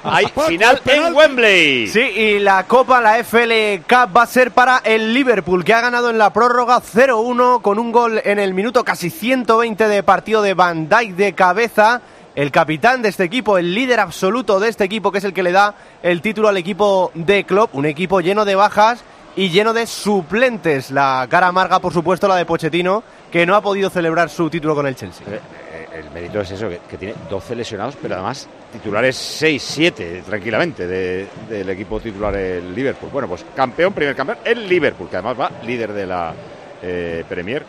[0.04, 1.88] Hay final en Wembley.
[1.88, 5.82] Sí, y la Copa, la FL Cup, va a ser para el Liverpool, que ha
[5.82, 10.44] ganado en la prórroga 0-1 con un gol en el minuto casi 120 de partido
[10.44, 12.02] de Van Dijk de cabeza.
[12.38, 15.42] El capitán de este equipo, el líder absoluto de este equipo, que es el que
[15.42, 15.74] le da
[16.04, 19.04] el título al equipo de Klopp, un equipo lleno de bajas
[19.36, 20.92] y lleno de suplentes.
[20.92, 24.76] La cara amarga, por supuesto, la de Pochettino, que no ha podido celebrar su título
[24.76, 25.26] con el Chelsea.
[25.28, 25.40] Eh,
[25.74, 30.86] eh, El mérito es eso, que, tiene 12 lesionados, pero además titulares 6, 7 tranquilamente
[30.86, 33.10] de- del equipo titular el Liverpool.
[33.12, 36.36] Bueno, pues campeón, primer campeón, el Liverpool, que además va líder de la
[36.84, 37.66] eh, Premier.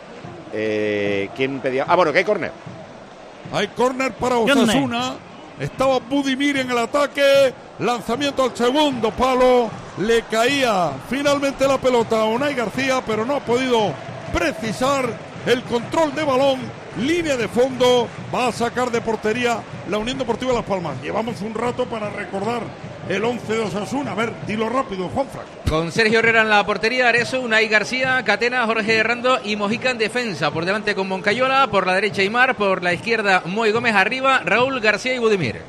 [0.51, 1.85] ¿Quién pedía?
[1.87, 2.51] Ah, bueno, que hay córner.
[3.51, 4.37] Hay córner para.
[4.37, 5.15] Osasuna.
[5.59, 7.53] Estaba Budimir en el ataque.
[7.79, 9.69] Lanzamiento al segundo palo.
[9.97, 13.93] Le caía finalmente la pelota a Unai García, pero no ha podido
[14.33, 15.09] precisar
[15.45, 16.59] el control de balón.
[16.97, 18.07] Línea de fondo.
[18.33, 21.01] Va a sacar de portería la Unión Deportiva Las Palmas.
[21.01, 22.61] Llevamos un rato para recordar
[23.09, 24.11] el 11 de Osasuna.
[24.11, 25.45] A ver, dilo rápido, Juanfran.
[25.67, 29.97] Con Sergio Herrera en la portería, Areso, Unai García, Catena, Jorge Herrando y Mojica en
[29.97, 30.51] defensa.
[30.51, 34.79] Por delante con Moncayola, por la derecha Aymar, por la izquierda Moy Gómez arriba, Raúl
[34.79, 35.61] García y Budimir.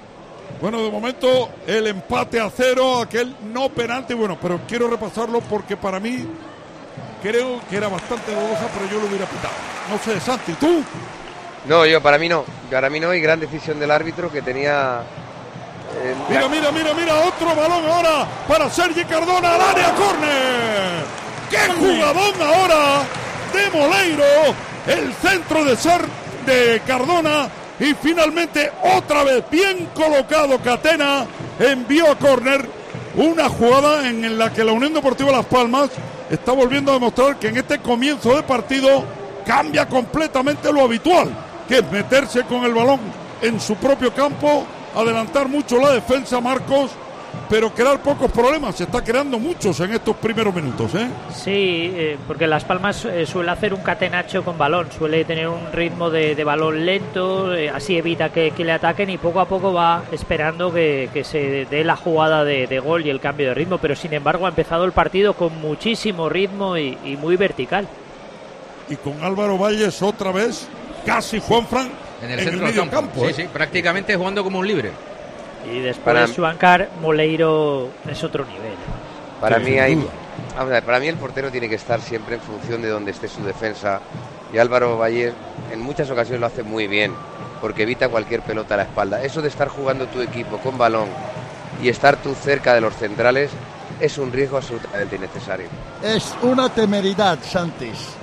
[0.61, 5.77] Bueno, de momento el empate a cero, aquel no penalti, bueno, pero quiero repasarlo porque
[5.79, 6.27] para mí
[7.23, 9.55] creo que era bastante dudosa, pero yo lo hubiera pitado.
[9.89, 10.83] No sé, Santi, ¿tú?
[11.67, 12.45] No, yo para mí no.
[12.71, 15.01] Para mí no y gran decisión del árbitro que tenía.
[15.97, 21.05] Eh, Mira, mira, mira, mira, otro balón ahora para Sergi Cardona al área, córner.
[21.51, 23.03] ¡Qué jugadón ahora
[23.53, 24.25] de Moleiro!
[24.87, 26.01] El centro de Ser
[26.47, 27.49] de Cardona
[27.79, 31.27] y finalmente otra vez bien colocado Catena
[31.59, 32.67] envió a córner
[33.17, 35.91] una jugada en la que la Unión Deportiva Las Palmas
[36.31, 39.05] está volviendo a demostrar que en este comienzo de partido
[39.45, 41.29] cambia completamente lo habitual,
[41.69, 43.01] que es meterse con el balón
[43.43, 46.91] en su propio campo, adelantar mucho la defensa, Marcos,
[47.49, 48.75] pero crear pocos problemas.
[48.75, 51.09] Se está creando muchos en estos primeros minutos, ¿eh?
[51.33, 55.73] Sí, eh, porque Las Palmas eh, suele hacer un catenacho con balón, suele tener un
[55.73, 59.47] ritmo de, de balón lento, eh, así evita que, que le ataquen y poco a
[59.47, 63.49] poco va esperando que, que se dé la jugada de, de gol y el cambio
[63.49, 67.37] de ritmo, pero sin embargo ha empezado el partido con muchísimo ritmo y, y muy
[67.37, 67.87] vertical.
[68.89, 70.67] Y con Álvaro Valles otra vez,
[71.07, 71.91] casi Juanfran
[72.23, 72.97] En el en el centro del campo.
[72.97, 73.25] campo.
[73.29, 73.33] ¿eh?
[73.35, 74.91] Sí, sí, prácticamente jugando como un libre.
[75.71, 78.75] Y después Para- de Suancar, Moleiro es otro nivel.
[79.41, 80.07] Para Sí, mí hay,
[80.85, 84.01] para mí el portero tiene que estar siempre en función de donde esté su defensa
[84.53, 85.33] y Álvaro Valle
[85.73, 87.13] en muchas ocasiones lo hace muy bien
[87.61, 89.23] porque evita cualquier pelota a la espalda.
[89.23, 91.09] Eso de estar jugando tu equipo con balón
[91.83, 93.51] y estar tú cerca de los centrales
[94.01, 95.69] es un riesgo absolutamente innecesario.
[96.03, 98.15] Es una temeridad, Santis.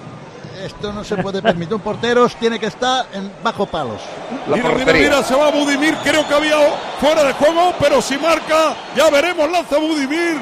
[0.64, 1.76] Esto no se puede permitir.
[1.76, 4.02] Un portero tiene que estar en bajo palos.
[4.48, 6.58] Mira, mira, mira, se va Budimir, creo que había
[7.00, 10.38] fuera de juego, pero si marca, ya veremos, lanza Budimir.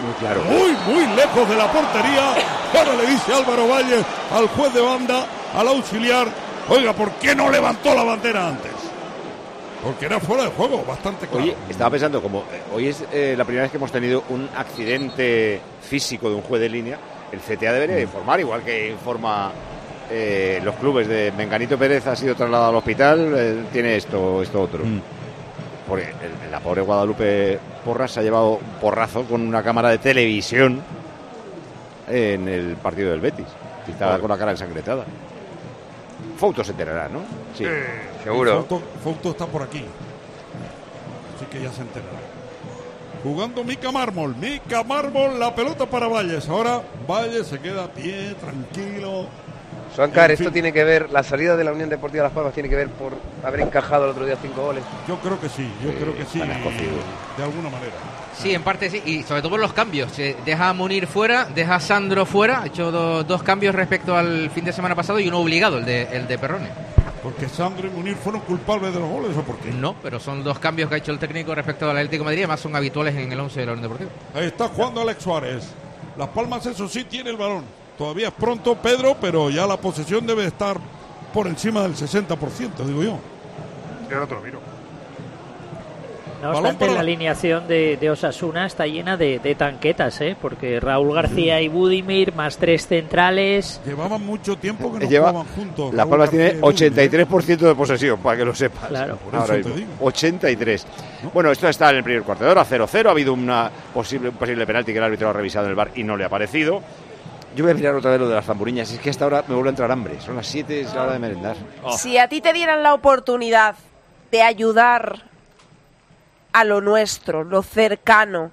[0.49, 2.33] Muy, muy lejos de la portería.
[2.73, 5.25] Ahora le dice Álvaro Valle al juez de banda,
[5.55, 6.27] al auxiliar,
[6.69, 8.71] oiga, ¿por qué no levantó la bandera antes?
[9.83, 11.43] Porque era fuera de juego, bastante claro.
[11.43, 14.49] Oye, estaba pensando, como eh, hoy es eh, la primera vez que hemos tenido un
[14.55, 16.97] accidente físico de un juez de línea,
[17.31, 19.51] el CTA debería informar, igual que informa
[20.09, 24.61] eh, los clubes de Menganito Pérez ha sido trasladado al hospital, eh, tiene esto, esto
[24.61, 24.83] otro.
[25.87, 26.03] Porque
[26.43, 30.81] el- la pobre Guadalupe Porras se ha llevado un porrazo con una cámara de televisión
[32.07, 33.45] en el partido del Betis.
[33.87, 35.05] Y estaba con la cara ensangrentada.
[36.37, 37.19] Fouto se enterará, ¿no?
[37.55, 37.65] Sí.
[38.55, 39.83] Fouto, Fouto está por aquí.
[41.35, 42.11] Así que ya se enterará.
[43.23, 44.35] Jugando Mica Mármol.
[44.35, 46.47] Mica Mármol, la pelota para Valles.
[46.49, 49.27] Ahora Valles se queda a pie, tranquilo.
[49.95, 52.67] Suancar, En esto tiene que ver, la salida de la Unión Deportiva Las Palmas tiene
[52.69, 54.83] que ver por haber encajado el otro día cinco goles.
[55.07, 56.39] Yo creo que sí, yo creo que sí.
[56.39, 57.93] De alguna manera.
[58.37, 60.11] Sí, en parte sí, y sobre todo por los cambios.
[60.11, 64.17] Se deja a Munir fuera, deja a Sandro fuera, ha hecho do- dos cambios respecto
[64.17, 66.67] al fin de semana pasado y uno obligado, el de, el de Perrone.
[67.23, 69.71] Porque Sandro y Munir fueron culpables de los goles o por qué?
[69.71, 72.39] No, pero son dos cambios que ha hecho el técnico respecto al Atlético de Madrid,
[72.41, 74.11] además son habituales en el 11 de la Unión Deportiva.
[74.35, 75.63] Ahí está jugando Alex Suárez.
[76.17, 77.63] Las Palmas, eso sí, tiene el balón.
[77.97, 80.77] Todavía es pronto, Pedro, pero ya la posesión debe estar
[81.33, 82.37] por encima del 60%,
[82.85, 83.17] digo yo.
[84.09, 84.59] Yo no te lo miro.
[86.41, 90.35] No obstante, la la- alineación de, de Osasuna está llena de, de tanquetas, ¿eh?
[90.39, 93.81] porque Raúl García y Budimir, más tres centrales.
[93.85, 95.95] Llevaban mucho tiempo que no Lleva- jugaban juntos.
[95.95, 97.27] Palmas García tiene y Budimir.
[97.27, 98.89] 83% de posesión, para que lo sepas.
[98.89, 99.15] Claro.
[99.15, 99.75] Por eso Ahora te mismo.
[99.75, 99.91] digo.
[100.01, 100.87] 83.
[101.33, 103.07] Bueno, esto está en el primer cuarto de hora, 0-0.
[103.07, 105.91] Ha habido una posible, un posible penalti que el árbitro ha revisado en el bar
[105.95, 106.81] y no le ha parecido.
[107.55, 108.91] Yo voy a mirar otra vez lo de las zamburiñas.
[108.91, 110.19] Es que a esta hora me vuelve a entrar hambre.
[110.19, 111.55] Son las 7, es la hora de merendar.
[111.83, 111.97] Oh.
[111.97, 113.75] Si a ti te dieran la oportunidad
[114.29, 115.23] de ayudar
[116.51, 118.51] a lo nuestro, lo cercano,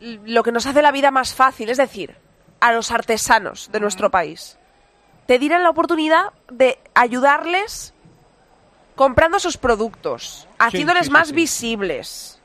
[0.00, 2.16] lo que nos hace la vida más fácil, es decir,
[2.60, 4.58] a los artesanos de nuestro país,
[5.26, 7.94] te dieran la oportunidad de ayudarles
[8.94, 11.34] comprando sus productos, haciéndoles sí, sí, más sí.
[11.34, 12.40] visibles,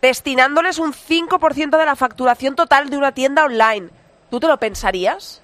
[0.00, 3.90] destinándoles un 5% de la facturación total de una tienda online.
[4.30, 5.42] ¿Tú te lo pensarías?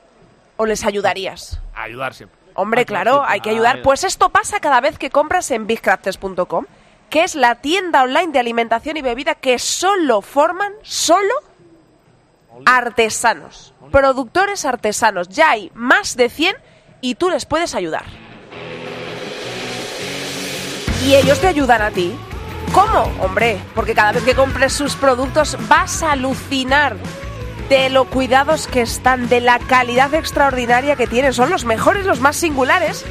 [0.57, 1.61] ¿O les ayudarías?
[1.75, 2.39] Ayudar siempre.
[2.55, 3.83] Hombre, claro, hay que ayudar.
[3.83, 6.67] Pues esto pasa cada vez que compras en bigcrafters.com,
[7.09, 11.33] que es la tienda online de alimentación y bebida que solo forman, solo
[12.67, 15.29] artesanos, productores artesanos.
[15.29, 16.57] Ya hay más de 100
[17.01, 18.05] y tú les puedes ayudar.
[21.07, 22.15] Y ellos te ayudan a ti.
[22.75, 23.11] ¿Cómo?
[23.21, 26.97] Hombre, porque cada vez que compres sus productos vas a alucinar
[27.71, 31.33] de lo cuidados que están, de la calidad extraordinaria que tienen.
[31.33, 33.05] Son los mejores, los más singulares.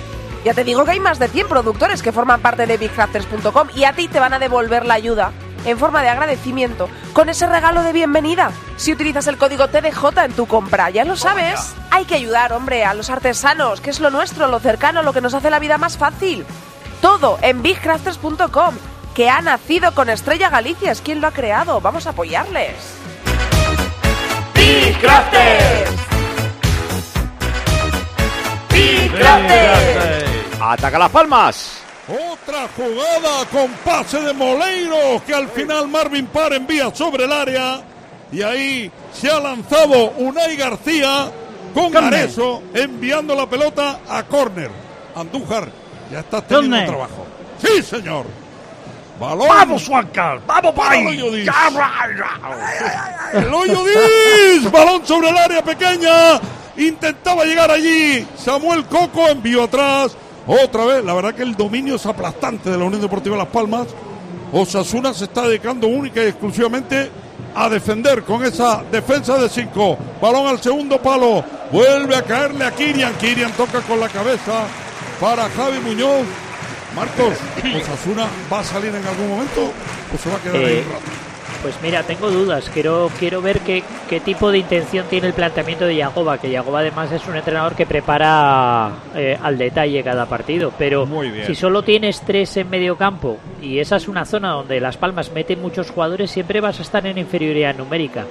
[0.44, 3.86] Ya te digo que hay más de 100 productores que forman parte de bigcrafters.com y
[3.86, 5.32] a ti te van a devolver la ayuda
[5.64, 8.52] en forma de agradecimiento con ese regalo de bienvenida.
[8.76, 11.74] Si utilizas el código TDJ en tu compra, ya lo sabes.
[11.90, 15.22] Hay que ayudar, hombre, a los artesanos, que es lo nuestro, lo cercano, lo que
[15.22, 16.46] nos hace la vida más fácil.
[17.02, 18.76] Todo en bigcrafters.com,
[19.16, 21.80] que ha nacido con Estrella Galicia, es quien lo ha creado.
[21.80, 23.00] Vamos a apoyarles.
[30.62, 31.80] ¡Ataca las palmas!
[32.08, 37.82] Otra jugada con pase de Moleiro que al final Marvin Parr envía sobre el área
[38.32, 41.32] y ahí se ha lanzado Unai García
[41.74, 42.14] con Córner.
[42.24, 44.72] Areso enviando la pelota a córner.
[45.16, 45.70] Andújar,
[46.12, 46.88] ya estás teniendo Córner.
[46.90, 47.28] trabajo.
[47.62, 48.26] Sí, señor.
[49.20, 49.48] Balón.
[49.48, 50.40] ¡Vamos, Juancar!
[50.48, 51.50] ¡Vamos, Para el hoyo Dis.
[53.34, 54.72] El hoyo Dis.
[54.72, 56.40] Balón sobre el área pequeña.
[56.78, 58.26] Intentaba llegar allí.
[58.38, 60.16] Samuel Coco envió atrás.
[60.48, 61.04] Otra vez.
[61.04, 63.88] La verdad que el dominio es aplastante de la Unión Deportiva Las Palmas.
[64.52, 67.12] Osasuna se está dedicando única y exclusivamente
[67.56, 69.98] a defender con esa defensa de cinco.
[70.22, 71.44] Balón al segundo palo.
[71.72, 73.14] Vuelve a caerle a Kirian.
[73.16, 74.64] Kirian toca con la cabeza
[75.20, 76.26] para Javi Muñoz.
[76.96, 77.34] Marcos,
[77.82, 79.72] ¿Osasuna va a salir en algún momento
[80.14, 81.06] o se va a quedar ahí Eh, un rato?
[81.62, 82.70] Pues mira, tengo dudas.
[82.74, 86.80] Quiero, quiero ver qué, qué tipo de intención tiene el planteamiento de Yagoba, que Yagoba
[86.80, 90.72] además es un entrenador que prepara eh, al detalle cada partido.
[90.78, 91.06] Pero
[91.46, 95.34] si solo tienes tres en medio campo y esa es una zona donde Las Palmas
[95.34, 98.26] mete muchos jugadores, siempre vas a estar en inferioridad numérica.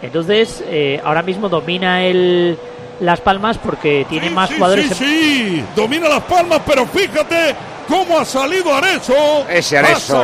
[0.00, 2.56] Entonces, eh, ahora mismo domina el
[3.00, 4.86] Las Palmas porque tiene más Sí, jugadores.
[4.86, 7.56] sí, en- sí, domina las palmas, pero fíjate
[7.88, 9.46] cómo ha salido Areso.
[9.48, 10.22] Ese Ha sa-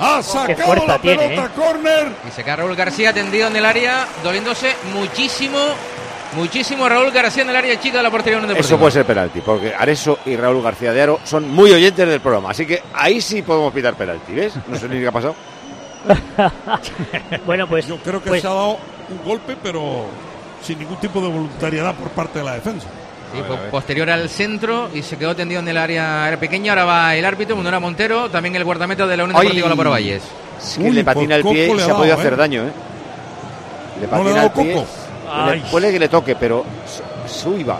[0.00, 1.50] Ha, sacado la tiene, pelota ¿eh?
[1.54, 2.08] córner.
[2.26, 5.58] Y se queda Raúl García tendido en el área, doliéndose muchísimo,
[6.34, 9.40] muchísimo Raúl García en el área chica de la portería de Eso puede ser penalti,
[9.40, 13.20] porque Areso y Raúl García de Aro son muy oyentes del programa, así que ahí
[13.20, 14.54] sí podemos pitar penalti, ¿ves?
[14.66, 15.34] No sé ni qué ha pasado.
[17.46, 18.78] bueno, pues yo creo que pues- se ha dado
[19.08, 20.06] un golpe, pero
[20.62, 22.86] sin ningún tipo de voluntariedad por parte de la defensa.
[23.34, 26.72] Sí, po- posterior al centro y se quedó tendido en el área, área pequeña.
[26.72, 29.40] Ahora va el árbitro, Montero, también el guardameta de la Unión.
[29.40, 30.22] Deportiva La Valles.
[30.62, 32.72] Es que le patina el pie y se ha podido hacer daño, ¿eh?
[34.00, 34.72] Le No le patina el pie.
[34.74, 34.86] coco.
[35.46, 35.64] Le Ay.
[35.70, 37.78] puede que le toque, pero su- suiva.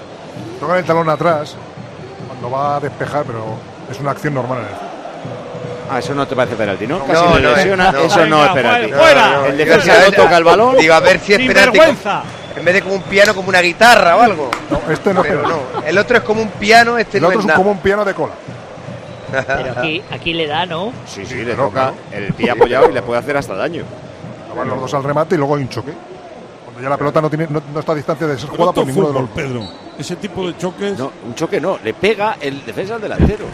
[0.60, 1.54] Toca el talón atrás
[2.26, 3.44] cuando va a despejar, pero
[3.90, 4.86] es una acción normal en el fútbol.
[5.88, 6.98] Ah, eso no te parece penalti, ¿no?
[6.98, 7.98] No, Casi no, no, lesiona, no.
[8.00, 8.92] eso no es penalti.
[8.92, 9.46] fuera.
[9.46, 10.76] El defensa no toca el balón.
[10.78, 11.78] Digo, a ver si es penalti.
[12.56, 14.50] En vez de como un piano, como una guitarra o algo.
[14.70, 15.86] No, este no es Pero no.
[15.86, 18.14] El otro es como un piano, este El no otro es como un piano de
[18.14, 18.32] cola.
[19.30, 20.92] Pero aquí, aquí le da, ¿no?
[21.06, 23.84] Sí, sí, le toca el pie apoyado y le puede hacer hasta daño.
[24.56, 25.92] Van los dos al remate y luego hay un choque.
[26.76, 28.86] Cuando ya la pelota no, tiene, no, no está a distancia de ser jugada por
[28.86, 29.62] ninguno de los fútbol, Pedro.
[29.98, 30.98] Ese tipo de choques.
[30.98, 33.46] No, un choque no, le pega el defensa al delantero.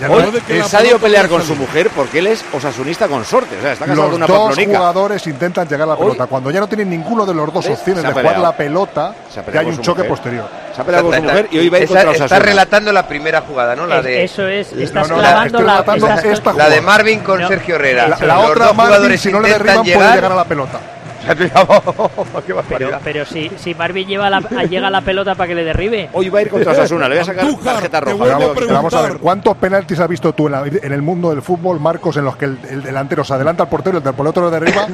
[0.00, 2.28] ya Hoy no- de que el la Sadio pelear no con su mujer porque él
[2.28, 3.58] es osasunista con sorte.
[3.58, 4.78] O sea, está casado Los con una dos pamplonica.
[4.78, 6.26] jugadores intentan llegar a la Hoy- pelota.
[6.26, 7.78] Cuando ya no tienen ninguno de los dos ¿Ves?
[7.78, 8.42] opciones Se ha de jugar peleado.
[8.50, 10.08] la pelota, Se ha ya hay con un su choque mujer.
[10.08, 10.44] posterior.
[10.74, 12.46] Se ha peleado con su mujer y hoy va a ir Está- contra está, Osasuna.
[12.46, 13.86] relatando la primera jugada, ¿no?
[13.86, 16.70] La Es- de, eso es, estás no, no, clavando estoy la, relatando estás- esta la
[16.70, 17.46] de Marvin con No.
[17.48, 18.08] Sergio Herrera.
[18.08, 20.14] La, la otra Marvin, si no le derriban, puede llegar.
[20.14, 20.80] llegar a la pelota.
[22.68, 26.08] Pero, pero si, si Marvin lleva la, llega a la pelota para que le derribe.
[26.12, 28.24] Hoy va a ir contra Osasuna, le voy a sacar tarjeta roja.
[28.38, 31.42] Vamos, vamos a ver, ¿cuántos penaltis has visto tú en, la- en el mundo del
[31.42, 34.46] fútbol, Marcos, en los que el, el delantero se adelanta al portero, el del portero
[34.46, 34.86] lo derriba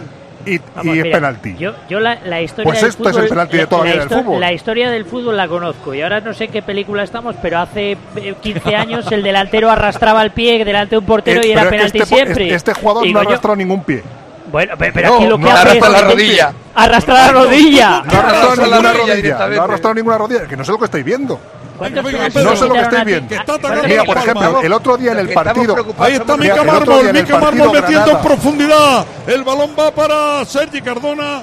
[0.45, 1.57] y, Vamos, y es mira, penalti?
[1.59, 3.85] Yo, yo la, la historia Pues del esto es fútbol, el penalti de la- toda
[3.85, 4.41] la la vida del fútbol.
[4.41, 7.59] La historia del fútbol la conozco y ahora no sé en qué película estamos, pero
[7.59, 11.53] hace eh, 15 años el delantero arrastraba el pie delante de un portero Eh, y
[11.53, 12.55] era es que penalti este, siempre.
[12.55, 14.03] Este jugador Digo no arrastrado ningún pie.
[14.51, 16.53] Bueno, pe- pero No, aquí lo que no hace arrastra es la rodilla.
[16.75, 17.89] Arrastrar la rodilla.
[18.05, 19.37] No ha arrastrado Arrastra la ninguna rodilla.
[19.49, 20.47] No ha arrastrado ninguna rodilla.
[20.47, 21.41] Que no sé lo que estáis viendo.
[21.77, 23.05] ¿Cuántos Venga, penaltis No sé lo que ti?
[23.05, 23.35] viendo.
[23.39, 25.77] Atacando Mira, por ejemplo, el otro día en el partido.
[25.99, 29.07] Ahí está Mica Mármol, Mica Mármol metiendo en profundidad.
[29.27, 31.43] El balón va para Sergi Cardona.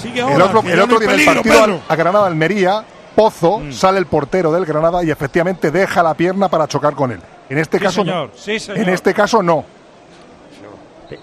[0.00, 0.34] Sigue ahora.
[0.34, 2.82] El otro, el día en el partido a Granada Almería,
[3.14, 7.20] Pozo sale el portero del Granada y efectivamente deja la pierna para chocar con él.
[7.50, 8.36] En este Sí, caso señor, no.
[8.38, 8.78] sí, señor.
[8.78, 9.64] En este caso no.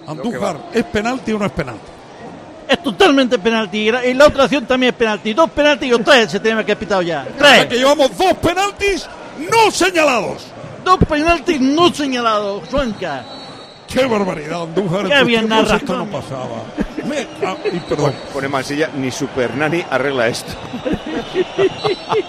[0.07, 1.81] Andújar, ¿es penalti o no es penalti?
[2.67, 3.89] Es totalmente penalti.
[3.89, 5.33] Y la otra acción también es penalti.
[5.33, 7.25] Dos penaltis y tres se tenía que haber pitado ya.
[7.35, 9.07] O sea que llevamos dos penaltis
[9.51, 10.47] no señalados.
[10.83, 12.67] Dos penaltis no señalados.
[12.69, 13.23] Suenca.
[13.87, 15.07] ¡Qué barbaridad, Andújar!
[15.07, 16.63] Qué bien tiempos narras, esto no pasaba.
[17.05, 18.13] Me- ah, y perdón.
[18.33, 20.51] Pone Mansilla, ni Super Nani arregla esto.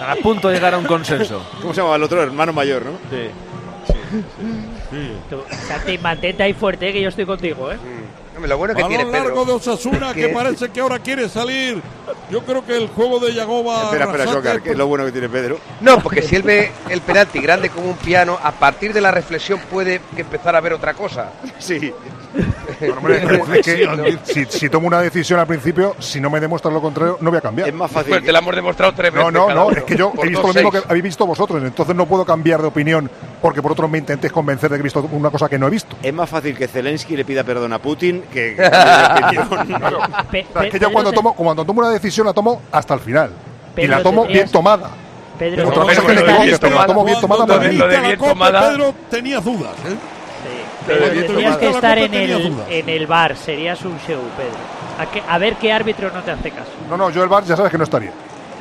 [0.01, 1.41] A punto de llegar a un consenso.
[1.61, 2.23] ¿Cómo se llama el otro?
[2.23, 2.91] Hermano mayor, ¿no?
[3.11, 3.29] Sí.
[5.29, 7.77] Tú, Santi, mantente ahí fuerte, eh, que yo estoy contigo, ¿eh?
[8.47, 9.25] Lo bueno que Balón tiene Pedro.
[9.25, 11.81] largo de Osasuna que que- parece que ahora quiere salir.
[12.31, 13.83] Yo creo que el juego de Yagoba.
[13.85, 15.57] Espera, espera, Joker, que es lo bueno que tiene Pedro.
[15.81, 19.11] No, porque si él ve el penalti grande como un piano, a partir de la
[19.11, 21.31] reflexión puede que empezar a ver otra cosa.
[21.59, 21.91] Sí.
[22.95, 23.23] Hombre,
[23.59, 27.17] es que si, si tomo una decisión al principio, si no me demuestras lo contrario,
[27.21, 27.67] no voy a cambiar.
[27.67, 28.11] Es más fácil.
[28.13, 29.33] Pues te la hemos demostrado tres No, veces.
[29.33, 29.77] no, no, uno.
[29.77, 30.89] es que yo Por he visto lo mismo que seis.
[30.89, 33.09] habéis visto vosotros, entonces no puedo cambiar de opinión
[33.41, 35.69] porque por otros me intentéis convencer de que he visto una cosa que no he
[35.71, 35.95] visto.
[36.03, 38.69] Es más fácil que Zelensky le pida perdón a Putin que, que.
[40.31, 43.31] Pe- es que yo cuando tomo, cuando tomo una decisión la tomo hasta el final.
[43.77, 44.89] y la tomo bien tomada.
[45.37, 47.75] Pedro, Otra cosa que me Pedro, equivoque, pero la tomo bien tomada para te mí.
[47.77, 49.71] lo de la bien copa, tomada- Pedro, tenías dudas.
[49.87, 49.95] ¿eh?
[51.27, 54.57] Tendrías que estar en el, en el bar, serías un show, Pedro.
[54.99, 56.71] A, que- a ver qué árbitro no te hace caso.
[56.89, 58.11] No, no, yo el bar ya sabes que no estaría.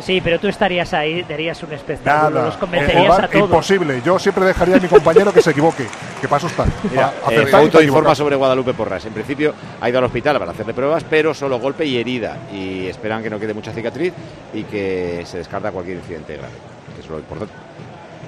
[0.01, 2.47] Sí, pero tú estarías ahí, darías un espectáculo, Nada.
[2.47, 3.45] los convencerías bar, a todos.
[3.45, 4.01] imposible.
[4.05, 5.87] Yo siempre dejaría a mi compañero que se equivoque.
[6.21, 6.67] Que paso está.
[6.91, 9.05] Mira, eh, Fauto informa sobre Guadalupe Porras.
[9.07, 12.37] En principio ha ido al hospital para hacerle pruebas, pero solo golpe y herida.
[12.53, 14.13] Y esperan que no quede mucha cicatriz
[14.55, 16.55] y que se descarta cualquier incidente grave.
[16.95, 17.55] Que es lo importante.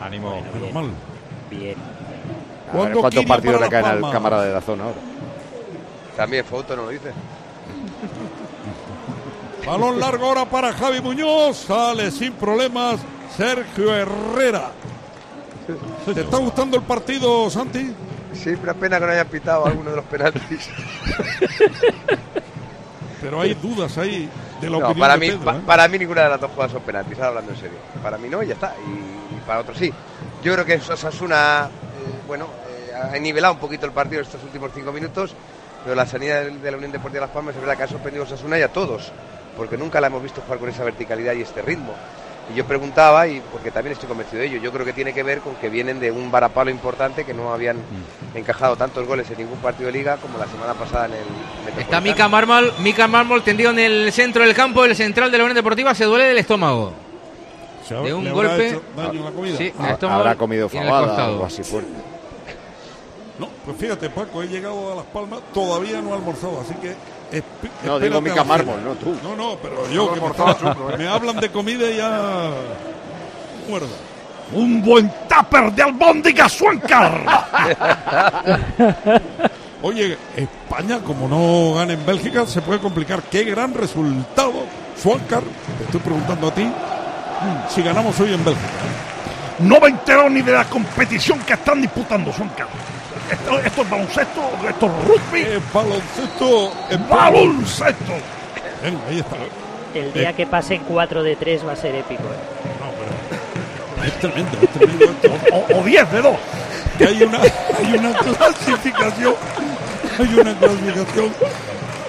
[0.01, 0.43] Ánimo.
[0.53, 0.91] Pero mal.
[1.51, 1.77] Bien.
[1.79, 4.97] A ver ¿Cuándo cuántos partidos le caen al cámara de la zona ahora.
[6.17, 7.11] También foto, ¿no lo dice?
[9.67, 11.57] Balón largo ahora para Javi Muñoz.
[11.67, 13.01] Sale sin problemas
[13.37, 14.71] Sergio Herrera.
[16.15, 17.95] ¿Te está gustando el partido, Santi?
[18.33, 20.69] Sí, una pena que no hayan pitado alguno de los penaltis.
[23.21, 24.29] Pero hay dudas ahí
[24.61, 25.61] de la No, opinión para de mí, Pedro, pa- ¿eh?
[25.67, 27.79] para mí ninguna de las dos jugadas son penaltis, ahora hablando en serio.
[28.03, 28.75] Para mí no, y ya está.
[28.87, 29.93] Y, y para otros sí.
[30.43, 34.71] Yo creo que Osasuna, eh, bueno, eh, ha nivelado un poquito el partido estos últimos
[34.75, 35.35] cinco minutos,
[35.85, 38.25] pero la sanidad de, de la Unión Deportiva Las Palmas es verdad que ha sorprendido
[38.25, 39.13] a Osasuna y a todos,
[39.57, 41.95] porque nunca la hemos visto jugar con esa verticalidad y este ritmo.
[42.53, 45.23] Y yo preguntaba, y porque también estoy convencido de ello, yo creo que tiene que
[45.23, 47.77] ver con que vienen de un varapalo importante que no habían
[48.35, 52.01] encajado tantos goles en ningún partido de liga como la semana pasada en el Está.
[52.01, 55.55] Mica Mármol, Mica Mármol tendido en el centro del campo, el central de la Unión
[55.55, 56.93] Deportiva se duele del estómago.
[57.89, 58.81] De un golpe.
[58.97, 59.33] daño.
[59.57, 61.91] Sí, el estómago Habrá comido fabada o así fuerte.
[63.39, 66.95] No, pues fíjate, Paco, he llegado a Las Palmas, todavía no he almorzado, así que.
[67.33, 68.45] Esp- No, digo Mica.
[68.45, 69.15] Mármol, no tú.
[69.23, 70.97] No, no, pero yo que me, ¿eh?
[70.99, 72.51] me hablan de comida y ya.
[73.69, 73.87] Muerda.
[74.53, 77.25] Un buen tupper de albóndiga Suancar.
[79.83, 83.23] Oye, España, como no gana en Bélgica, se puede complicar.
[83.23, 84.53] Qué gran resultado,
[85.01, 85.43] Suancar.
[85.79, 86.71] Te estoy preguntando a ti
[87.69, 88.69] si ganamos hoy en Bélgica.
[89.61, 92.67] No me entero ni de la competición que están disputando Suancar.
[93.31, 95.41] Esto, esto es baloncesto, esto es rugby.
[95.43, 96.73] Es baloncesto.
[96.91, 98.13] Es baloncesto.
[98.83, 99.37] Venga, ahí está.
[99.95, 102.23] El día que pasen 4 de 3 va a ser épico.
[102.25, 104.07] ¿eh?
[104.07, 105.77] Es tremendo, es tremendo esto.
[105.79, 106.37] O 10 de 2.
[106.99, 109.35] Que hay una, hay una clasificación.
[110.19, 111.33] Hay una clasificación.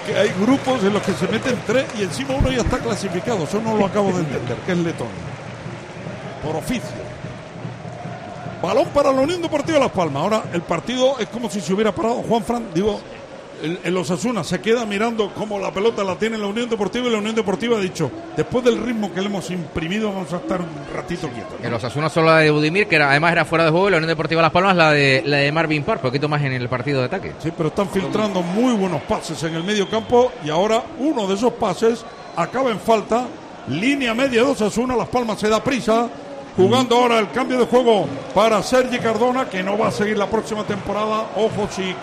[0.06, 3.44] Que hay grupos en los que se meten tres y encima uno ya está clasificado.
[3.44, 5.12] Eso no lo acabo de entender, que es Letonia.
[6.42, 7.01] Por oficio.
[8.62, 10.22] Balón para la Unión Deportiva Las Palmas.
[10.22, 12.66] Ahora el partido es como si se hubiera parado Juan Fran.
[12.74, 13.00] Digo,
[13.62, 17.10] el, el Osasuna se queda mirando cómo la pelota la tiene la Unión Deportiva y
[17.10, 20.60] la Unión Deportiva ha dicho, después del ritmo que le hemos imprimido, vamos a estar
[20.60, 21.54] un ratito quietos.
[21.62, 23.96] El Osasuna solo la de Budimir, que era- además era fuera de juego, y la
[23.98, 27.00] Unión Deportiva Las Palmas la de, la de Marvin Park, poquito más en el partido
[27.00, 27.32] de ataque.
[27.40, 31.34] Sí, pero están filtrando muy buenos pases en el medio campo y ahora uno de
[31.34, 32.04] esos pases
[32.36, 33.26] acaba en falta.
[33.68, 36.08] Línea media de Osasuna, Las Palmas se da prisa.
[36.56, 40.26] Jugando ahora el cambio de juego para Sergi Cardona, que no va a seguir la
[40.26, 41.28] próxima temporada.
[41.36, 41.94] Ojo si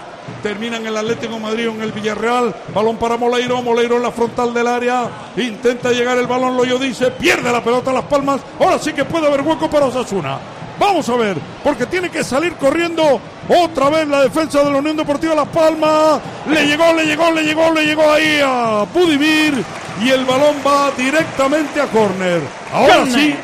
[0.41, 2.55] termina en el Atlético Madrid en el Villarreal.
[2.73, 5.07] Balón para Moleiro, Moleiro en la frontal del área.
[5.37, 8.41] Intenta llegar el balón, Loyo dice, pierde la pelota Las Palmas.
[8.59, 10.39] Ahora sí que puede haber hueco para Osasuna.
[10.79, 13.19] Vamos a ver, porque tiene que salir corriendo
[13.49, 16.21] otra vez la defensa de la Unión Deportiva Las Palmas.
[16.49, 19.63] Le llegó, le llegó, le llegó, le llegó ahí a Budimir
[20.01, 22.41] y el balón va directamente a córner.
[22.73, 23.35] Ahora sí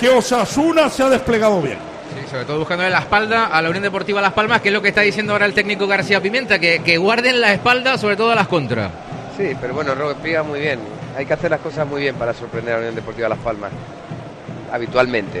[0.00, 1.78] que Osasuna se ha desplegado bien.
[2.18, 4.82] Sí, sobre todo buscando la espalda a la Unión Deportiva Las Palmas, que es lo
[4.82, 8.32] que está diciendo ahora el técnico García Pimienta, que, que guarden la espalda sobre todo
[8.32, 8.90] a las contras.
[9.36, 10.80] Sí, pero bueno, Roque explica muy bien.
[11.16, 13.70] Hay que hacer las cosas muy bien para sorprender a la Unión Deportiva Las Palmas.
[14.72, 15.40] Habitualmente.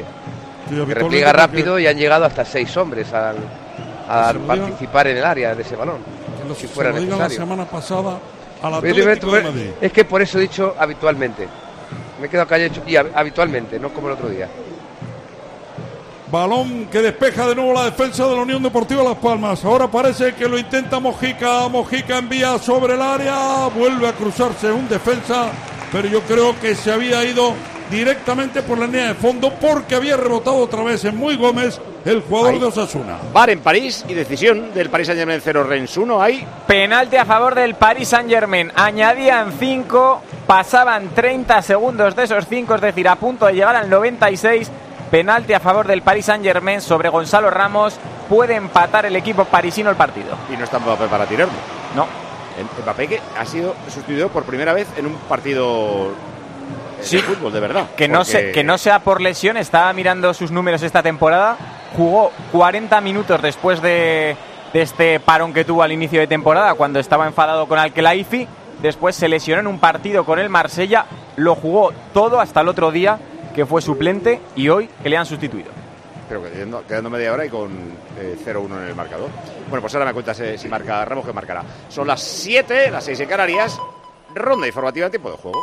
[0.68, 3.36] Que habitualmente repliega porque- rápido y han llegado hasta seis hombres al,
[4.08, 5.98] a se participar en el área de ese balón.
[6.54, 7.46] Si Se fuera lo diga la necesario.
[7.46, 8.18] semana pasada
[8.82, 9.70] de Madrid.
[9.80, 11.46] Es que por eso he dicho habitualmente.
[12.20, 14.48] Me he quedado callado y hab- habitualmente, no como el otro día.
[16.30, 19.64] Balón que despeja de nuevo la defensa de la Unión Deportiva Las Palmas.
[19.64, 21.66] Ahora parece que lo intenta Mojica.
[21.68, 23.66] Mojica envía sobre el área.
[23.74, 25.50] Vuelve a cruzarse un defensa.
[25.90, 27.52] Pero yo creo que se había ido
[27.90, 32.22] directamente por la línea de fondo porque había rebotado otra vez en Muy Gómez, el
[32.22, 32.58] jugador Ahí.
[32.58, 33.16] de Osasuna.
[33.32, 36.22] Bar en París y decisión del Paris Saint-Germain 0 Rennes 1.
[36.22, 38.72] Hay Penalti a favor del Paris Saint Germain.
[38.74, 43.88] Añadían 5, pasaban 30 segundos de esos 5, es decir, a punto de llegar al
[43.90, 44.70] 96.
[45.10, 47.96] Penalti a favor del Paris Saint Germain sobre Gonzalo Ramos.
[48.28, 50.36] Puede empatar el equipo parisino el partido.
[50.52, 51.52] y no está Mbappé para tirarlo.
[51.96, 52.06] No.
[52.82, 57.16] Mbappé que ha sido sustituido por primera vez en un partido eh, Sí.
[57.16, 57.86] de fútbol, de verdad.
[57.96, 61.56] Que no, se, que no sea por lesión, estaba mirando sus números esta temporada.
[61.96, 64.36] Jugó 40 minutos después de,
[64.72, 68.46] este parón que tuvo al inicio de temporada, cuando estaba enfadado con Alkelaifi.
[68.82, 71.06] Después se lesionó en un partido con el Marsella.
[71.36, 73.18] Lo jugó todo hasta el otro día,
[73.54, 75.70] que fue suplente, y hoy que le han sustituido.
[76.28, 77.70] Pero quedando, quedando media hora y con
[78.18, 79.28] eh, 0-1 en el marcador.
[79.68, 81.64] Bueno, pues ahora me cuentas eh, si marca Ramos, que marcará.
[81.88, 83.78] Son las 7, las 6 en Canarias.
[84.34, 85.60] Ronda informativa en tiempo de juego.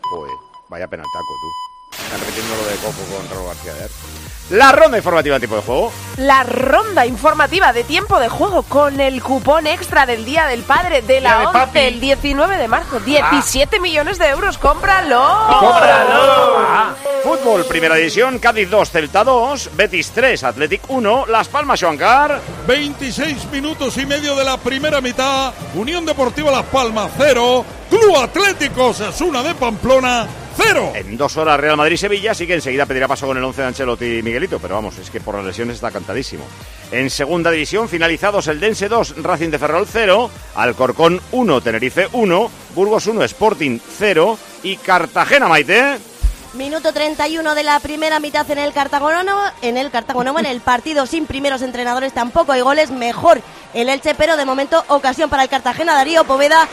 [0.00, 0.34] Joder,
[0.68, 1.70] vaya penaltaco tú.
[2.18, 4.19] Repitiendo lo de Coco con García de.
[4.50, 5.92] La ronda informativa en tiempo de juego.
[6.16, 11.02] La ronda informativa de tiempo de juego con el cupón extra del Día del Padre
[11.02, 11.78] de la de 11 papi.
[11.78, 12.98] el 19 de marzo.
[12.98, 15.22] 17 millones de euros, cómpralo.
[15.22, 16.94] Ah.
[17.22, 22.40] Fútbol, primera división, Cádiz 2, Celta 2, Betis 3, Athletic 1, Las Palmas, Joancar.
[22.66, 25.52] 26 minutos y medio de la primera mitad.
[25.74, 27.64] Unión Deportiva Las Palmas 0.
[27.88, 30.26] Club Atlético Osasuna de Pamplona
[30.62, 30.92] 0.
[30.94, 34.18] En dos horas Real Madrid-Sevilla, así que enseguida pedirá paso con el 11 de Ancelotti
[34.18, 36.44] y Miguelito, pero vamos, es que por las lesiones está cantadísimo.
[36.92, 42.50] En segunda división, finalizados el Dense 2, Racing de Ferrol 0, Alcorcón 1, Tenerife 1,
[42.74, 46.09] Burgos 1, Sporting 0 y Cartagena, Maite.
[46.54, 49.38] Minuto 31 de la primera mitad en el Cartagonano.
[49.62, 52.90] En el Cartagonano, en el partido sin primeros entrenadores, tampoco hay goles.
[52.90, 53.40] Mejor
[53.72, 55.94] el Elche, pero de momento ocasión para el Cartagena.
[55.94, 56.66] Darío Poveda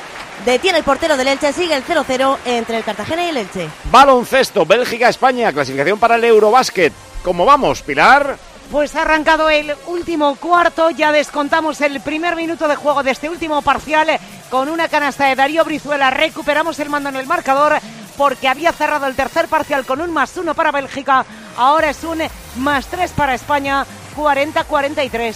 [0.45, 1.53] detiene el portero del Elche.
[1.53, 3.69] Sigue el 0-0 entre el Cartagena y el Elche.
[3.91, 6.91] Baloncesto, Bélgica-España, clasificación para el Eurobásquet.
[7.21, 8.36] ¿Cómo vamos, Pilar?
[8.71, 13.30] Pues ha arrancado el último cuarto, ya descontamos el primer minuto de juego de este
[13.30, 14.19] último parcial
[14.49, 16.09] con una canasta de Darío Brizuela.
[16.09, 17.80] Recuperamos el mando en el marcador
[18.18, 21.26] porque había cerrado el tercer parcial con un más uno para Bélgica.
[21.55, 22.22] Ahora es un
[22.57, 25.36] más tres para España, 40-43.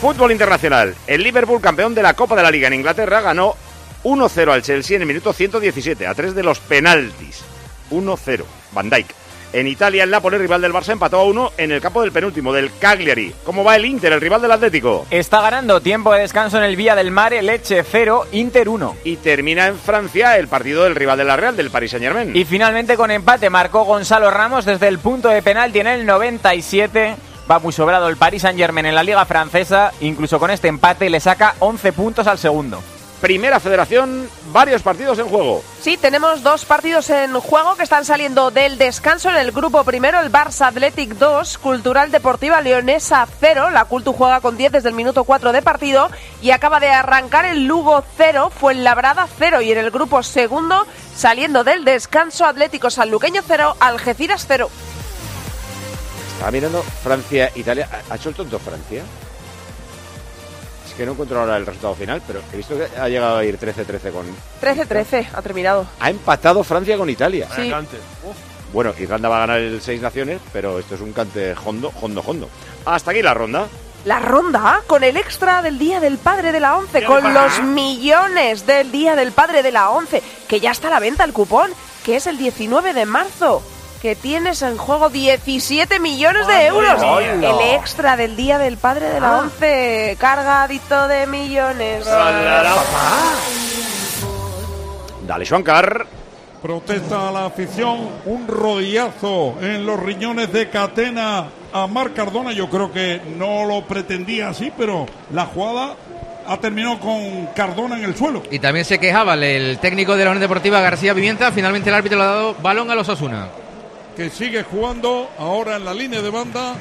[0.00, 0.94] Fútbol internacional.
[1.06, 3.56] El Liverpool, campeón de la Copa de la Liga en Inglaterra, ganó
[4.04, 7.42] 1-0 al Chelsea en el minuto 117, a tres de los penaltis.
[7.90, 8.44] 1-0.
[8.72, 9.25] Van Dijk.
[9.52, 12.52] En Italia, el Napoli, rival del Barça, empató a uno en el campo del penúltimo,
[12.52, 13.32] del Cagliari.
[13.44, 15.06] ¿Cómo va el Inter, el rival del Atlético?
[15.10, 18.96] Está ganando tiempo de descanso en el Vía del Mare, Leche 0, Inter 1.
[19.04, 22.36] Y termina en Francia el partido del rival de la Real, del Paris Saint-Germain.
[22.36, 27.16] Y finalmente con empate marcó Gonzalo Ramos desde el punto de penalti en el 97.
[27.48, 29.92] Va muy sobrado el Paris Saint-Germain en la liga francesa.
[30.00, 32.82] Incluso con este empate le saca 11 puntos al segundo.
[33.20, 35.64] Primera federación, varios partidos en juego.
[35.80, 39.30] Sí, tenemos dos partidos en juego que están saliendo del descanso.
[39.30, 43.70] En el grupo primero, el Barça Athletic 2, Cultural Deportiva Leonesa 0.
[43.70, 46.10] La Cultu juega con 10 desde el minuto 4 de partido.
[46.42, 49.62] Y acaba de arrancar el Lugo 0, fue el Labrada 0.
[49.62, 50.86] Y en el grupo segundo,
[51.16, 54.68] saliendo del descanso, Atlético Sanluqueño 0, Algeciras 0.
[56.34, 57.88] Estaba mirando Francia, Italia.
[57.90, 59.02] ¿Ha- ¿Ha hecho el tonto Francia?
[60.96, 63.58] Que no encuentro ahora el resultado final, pero he visto que ha llegado a ir
[63.58, 64.26] 13-13 con...
[64.62, 65.86] 13-13 ha terminado.
[66.00, 67.48] Ha empatado Francia con Italia.
[67.54, 67.70] Sí.
[68.72, 72.22] Bueno, Irlanda va a ganar el Seis Naciones, pero esto es un cante hondo, hondo,
[72.26, 72.48] hondo.
[72.84, 73.66] Hasta aquí la ronda.
[74.04, 78.66] La ronda con el extra del Día del Padre de la ONCE, con los millones
[78.66, 81.70] del Día del Padre de la ONCE, que ya está a la venta el cupón,
[82.04, 83.62] que es el 19 de marzo,
[84.06, 87.02] que tienes en juego 17 millones de euros.
[87.02, 89.38] El extra del Día del Padre de la Ah.
[89.40, 92.06] ONCE, cargadito de millones.
[95.26, 96.06] Dale, Shankar.
[96.62, 102.52] Protesta a la afición, un rodillazo en los riñones de Catena a Marc Cardona.
[102.52, 105.96] Yo creo que no lo pretendía así, pero la jugada
[106.46, 108.44] ha terminado con Cardona en el suelo.
[108.52, 111.50] Y también se quejaba el técnico de la Unión Deportiva García Pimienta.
[111.50, 113.48] Finalmente el árbitro le ha dado balón a los Osasuna.
[114.16, 116.74] Que sigue jugando ahora en la línea de banda.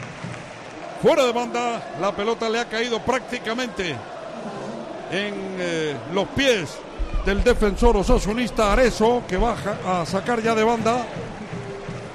[1.03, 3.89] Fuera de banda, la pelota le ha caído prácticamente
[5.11, 6.77] en eh, los pies
[7.25, 9.55] del defensor osasunista Areso, que va
[9.85, 11.05] a sacar ya de banda,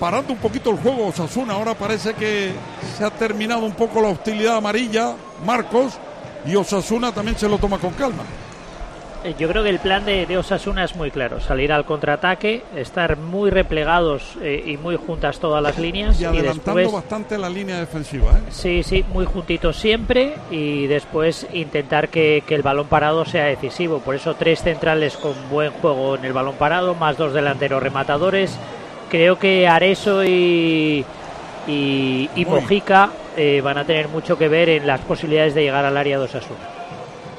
[0.00, 1.52] parando un poquito el juego Osasuna.
[1.52, 2.52] Ahora parece que
[2.96, 5.14] se ha terminado un poco la hostilidad amarilla,
[5.44, 5.98] Marcos,
[6.46, 8.24] y Osasuna también se lo toma con calma.
[9.22, 12.62] Eh, Yo creo que el plan de, de Osasuna es muy claro, salir al contraataque,
[12.74, 17.36] estar muy replegados eh, y muy juntas todas las líneas Y y, adelantando después bastante
[17.36, 18.32] la línea defensiva.
[18.38, 18.42] ¿eh?
[18.50, 23.98] Sí, sí, muy juntitos siempre y después intentar que, que el balón parado sea decisivo.
[23.98, 28.56] Por eso tres centrales con buen juego en el balón parado, más dos delanteros rematadores.
[29.10, 31.04] Creo que Areso y,
[31.66, 32.28] y.
[32.46, 36.18] Mojica eh, van a tener mucho que ver en las posibilidades de llegar al área
[36.18, 36.79] de Osasuna.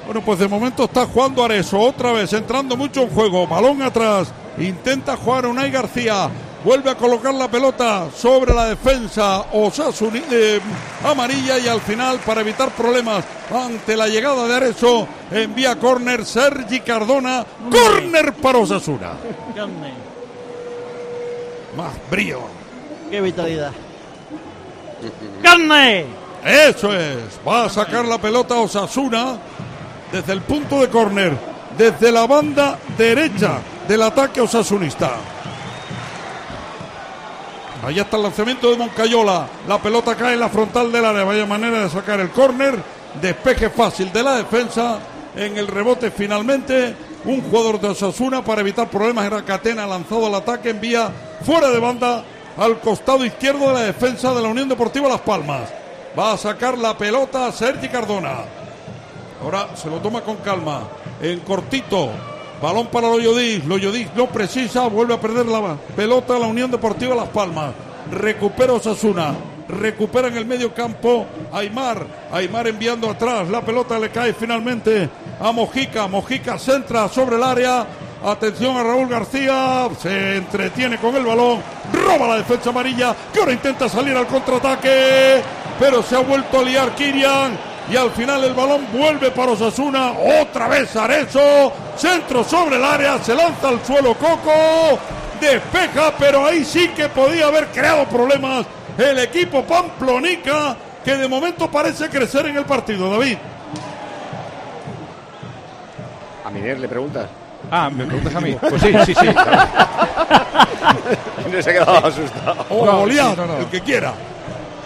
[0.05, 4.33] Bueno, pues de momento está jugando Areso, otra vez entrando mucho en juego, balón atrás,
[4.57, 6.29] intenta jugar Unai García,
[6.65, 10.59] vuelve a colocar la pelota sobre la defensa Osasuni, eh,
[11.05, 13.23] amarilla y al final para evitar problemas
[13.53, 19.11] ante la llegada de Areso envía córner Sergi Cardona, córner para Osasuna.
[21.77, 22.39] Más brío.
[23.09, 23.71] ¡Qué vitalidad!
[25.41, 26.05] ¡Carne!
[26.43, 27.39] Eso es.
[27.47, 29.37] Va a sacar la pelota Osasuna
[30.11, 31.37] desde el punto de córner,
[31.77, 35.11] desde la banda derecha del ataque osasunista.
[37.83, 39.47] Ahí está el lanzamiento de Moncayola.
[39.67, 41.23] La pelota cae en la frontal del área.
[41.23, 42.75] Vaya manera de sacar el córner.
[43.19, 44.99] Despeje fácil de la defensa.
[45.35, 46.95] En el rebote finalmente.
[47.25, 49.25] Un jugador de Osasuna para evitar problemas.
[49.25, 50.69] Era Catena lanzado al ataque.
[50.69, 51.09] Envía
[51.43, 52.23] fuera de banda
[52.55, 55.67] al costado izquierdo de la defensa de la Unión Deportiva Las Palmas.
[56.17, 58.60] Va a sacar la pelota a Sergi Cardona.
[59.43, 60.81] Ahora se lo toma con calma.
[61.21, 62.09] En cortito.
[62.61, 63.65] Balón para Loyodis.
[63.65, 64.87] Loyodis no precisa.
[64.87, 67.73] Vuelve a perder la pelota la Unión Deportiva Las Palmas.
[68.11, 69.33] Recupera Osasuna.
[69.67, 72.05] Recupera en el medio campo Aymar.
[72.31, 73.49] Aymar enviando atrás.
[73.49, 76.07] La pelota le cae finalmente a Mojica.
[76.07, 77.87] Mojica centra sobre el área.
[78.23, 79.89] Atención a Raúl García.
[79.99, 81.61] Se entretiene con el balón.
[81.91, 83.15] Roba la defensa amarilla.
[83.33, 85.41] Que ahora intenta salir al contraataque.
[85.79, 87.70] Pero se ha vuelto a liar Kirian.
[87.89, 90.13] Y al final el balón vuelve para Osasuna.
[90.41, 91.73] Otra vez Arezo.
[91.97, 93.17] Centro sobre el área.
[93.23, 94.99] Se lanza al suelo Coco.
[95.39, 98.65] Despeja, pero ahí sí que podía haber creado problemas
[98.97, 100.75] el equipo Pamplonica.
[101.03, 103.37] Que de momento parece crecer en el partido, David.
[106.45, 107.27] A Miner le preguntas.
[107.69, 108.55] Ah, ¿me preguntas a mí?
[108.61, 109.25] Pues sí, sí, sí.
[111.51, 112.65] no se ha quedado asustado.
[112.69, 113.57] O No, Goliat, sí, no, no.
[113.57, 114.13] el que quiera.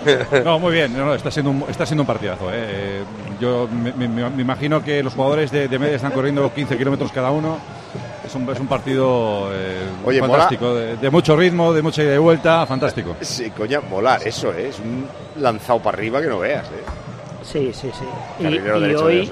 [0.46, 2.50] No, muy bien, no, no, está, siendo un, está siendo un partidazo.
[2.52, 2.56] ¿eh?
[2.56, 3.04] Eh,
[3.40, 7.12] Yo me, me- me imagino que los jugadores de, de media están corriendo 15 kilómetros
[7.12, 7.58] cada uno.
[8.26, 10.34] Es un, es un partido eh, Oye, mola.
[10.34, 13.16] fantástico, de, de mucho ritmo, de mucha ida y vuelta, fantástico.
[13.22, 14.70] Sí, coña, molar, eso ¿eh?
[14.70, 15.06] es un
[15.40, 16.66] lanzado para arriba que no veas.
[16.68, 16.84] ¿eh?
[17.44, 18.06] Sí, sí, sí.
[18.44, 19.32] Y, y hoy,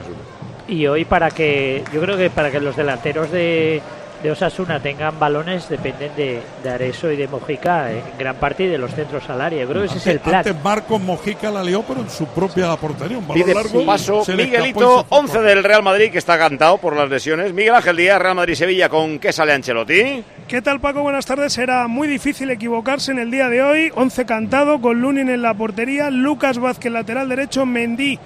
[0.68, 3.82] y hoy para que, yo creo que para que los delanteros de,
[4.24, 8.68] de Osasuna tengan balones dependen de, de Areso y de Mojica en gran parte y
[8.68, 9.66] de los centros al área.
[9.68, 10.36] Creo que ese es el plan.
[10.36, 13.18] Antes Marcos Mojica la lió, pero en su propia portería.
[13.18, 13.86] Un balón largo.
[13.86, 17.54] paso Miguelito, se fue 11 del Real Madrid que está cantado por las lesiones.
[17.54, 20.24] Miguel Ángel Díaz, Real Madrid-Sevilla, ¿con qué sale Ancelotti?
[20.48, 21.02] ¿Qué tal Paco?
[21.02, 21.58] Buenas tardes.
[21.58, 23.92] Era muy difícil equivocarse en el día de hoy.
[23.94, 28.18] 11 cantado con Lunin en la portería, Lucas Vázquez lateral derecho, Mendy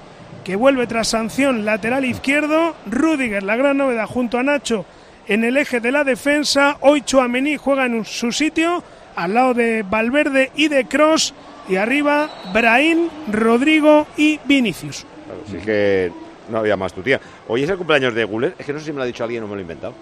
[0.44, 4.86] que vuelve tras sanción lateral izquierdo, Rudiger la gran novedad junto a Nacho
[5.28, 8.84] en el eje de la defensa, hoy Chouameni juega en su sitio
[9.16, 11.34] al lado de Valverde y de Cross
[11.68, 15.06] y arriba Brahim, Rodrigo y Vinicius.
[15.54, 16.12] Es que
[16.50, 17.20] no había más tu tía.
[17.48, 18.56] Hoy es el cumpleaños de Guller.
[18.58, 19.94] Es que no sé si me lo ha dicho alguien o me lo he inventado.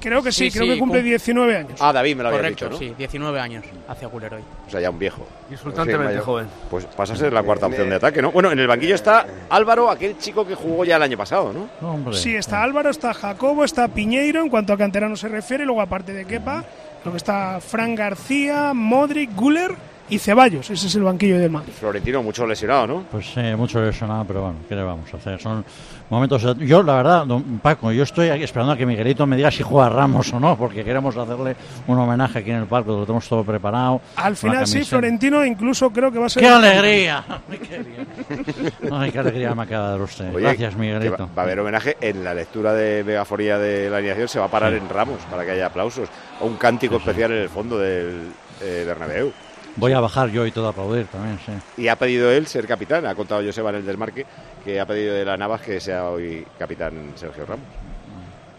[0.00, 1.72] Creo que sí, Sí, creo sí, que cumple cum- 19 años.
[1.80, 2.78] Ah, David me lo había Correcto, dicho, ¿no?
[2.78, 4.42] sí, 19 años hace Guller hoy.
[4.66, 5.26] O sea, ya un viejo.
[5.50, 6.46] Insultantemente joven.
[6.70, 8.32] Pues pasa a ser la cuarta opción de ataque, ¿no?
[8.32, 12.12] Bueno, en el banquillo está Álvaro, aquel chico que jugó ya el año pasado, ¿no?
[12.12, 16.12] Sí, está Álvaro, está Jacobo, está Piñeiro en cuanto a canterano se refiere, luego aparte
[16.12, 16.64] de Kepa,
[17.02, 19.74] creo que está Fran García, Modric, Guller
[20.10, 20.68] y Ceballos.
[20.70, 21.72] Ese es el banquillo del Madrid.
[21.78, 23.04] Florentino, mucho lesionado, ¿no?
[23.10, 25.40] Pues sí, mucho lesionado, pero bueno, ¿qué le vamos a hacer?
[25.40, 25.64] Son
[26.10, 26.42] momentos.
[26.58, 29.62] Yo, la verdad, don Paco, yo estoy aquí esperando a que Miguelito me diga si
[29.62, 31.56] juega Ramos o no, porque queremos hacerle
[31.86, 34.00] un homenaje aquí en el palco, lo tenemos todo preparado.
[34.16, 34.84] Al final sí.
[34.84, 36.42] Florentino incluso creo que va a ser...
[36.42, 37.24] ¡Qué alegría!
[38.92, 40.34] Ay, qué alegría me acaba de dar usted.
[40.34, 41.16] Oye, Gracias, Miguelito.
[41.28, 44.46] Va, va a haber homenaje en la lectura de megafonía de la alineación, se va
[44.46, 44.78] a parar Sí.
[44.78, 46.08] en Ramos para que haya aplausos.
[46.40, 48.28] O un cántico especial en el fondo del
[48.62, 49.32] eh, Bernabéu.
[49.76, 51.52] Voy a bajar yo y todo a aplaudir también, sí.
[51.82, 53.06] Y ha pedido él ser capitán.
[53.06, 54.26] Ha contado Joseba en el desmarque
[54.64, 57.64] que ha pedido de la Navas que sea hoy capitán Sergio Ramos.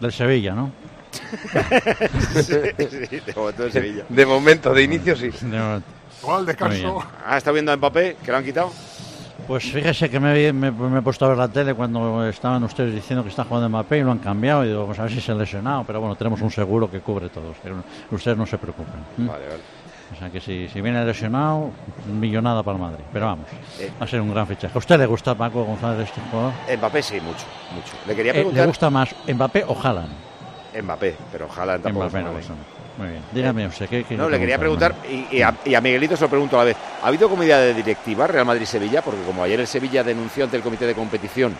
[0.00, 0.72] Del Sevilla, ¿no?
[2.42, 2.54] sí,
[2.90, 4.04] sí, de momento de Sevilla.
[4.08, 5.30] De momento, de inicio sí.
[6.22, 6.94] Igual descanso.
[6.94, 8.72] Muy Ah, está viendo a Mbappé, que lo han quitado.
[9.46, 12.94] Pues fíjese que me, me- me he puesto a ver la tele cuando estaban ustedes
[12.94, 15.20] diciendo que está jugando Mbappé y lo han cambiado y digo, pues a ver si
[15.20, 17.52] se ha lesionado, pero bueno, tenemos un seguro que cubre todo,
[18.10, 18.94] ustedes no se preocupen.
[19.18, 19.60] Vale, vale.
[20.12, 21.70] O sea que si, si viene lesionado,
[22.06, 23.46] millonada para el Madrid, pero vamos,
[23.80, 23.90] Eh.
[24.00, 24.72] va a ser un gran fichaje.
[24.74, 26.52] ¿A usted le gusta Paco González este jugador?
[26.78, 27.92] Mbappé sí, mucho, mucho.
[28.06, 28.60] Le quería Eh, preguntar.
[28.62, 30.12] ¿Le gusta más Mbappé o Haaland?
[30.82, 32.06] Mbappé, pero Haaland tampoco.
[32.08, 32.44] Mbappé no ley.
[32.98, 35.80] Muy bien, dígame usted, ¿qué, qué No, le quería preguntar, y, y a, y a
[35.80, 36.76] Miguelito se lo pregunto a la vez.
[37.02, 39.00] ¿Ha habido comida de directiva Real Madrid-Sevilla?
[39.00, 41.54] Porque como ayer el Sevilla denunció ante el comité de competición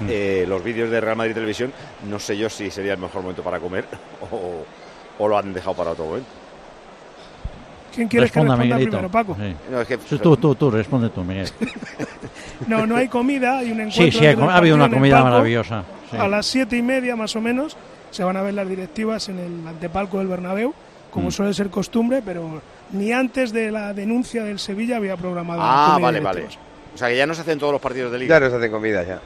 [0.00, 0.06] Mm.
[0.10, 1.72] eh, los vídeos de Real Madrid Televisión,
[2.10, 3.84] no sé yo si sería el mejor momento para comer
[4.32, 4.64] o,
[5.18, 6.26] o lo han dejado para otro momento.
[7.94, 8.98] ¿Quién quieres Responda, que responda Miguelito.
[8.98, 9.36] primero, Paco?
[9.40, 9.56] Sí.
[9.70, 11.48] No, es que- Sí, tú, tú, tú, responde tú, Miguel.
[12.68, 14.04] No, no hay comida, hay un encuentro.
[14.04, 16.16] Sí, sí, ha habido una comida maravillosa, sí.
[16.16, 17.76] A las siete y media más o menos
[18.10, 20.72] se van a ver las directivas en el antepalco del Bernabéu,
[21.10, 21.32] como Mm.
[21.32, 25.60] suele ser costumbre, pero ni antes de la denuncia del Sevilla había programado.
[25.62, 26.46] Ah, comida vale, vale.
[26.94, 28.36] O sea que ya no se hacen todos los partidos de liga.
[28.38, 29.20] Ya no se hacen comida ya.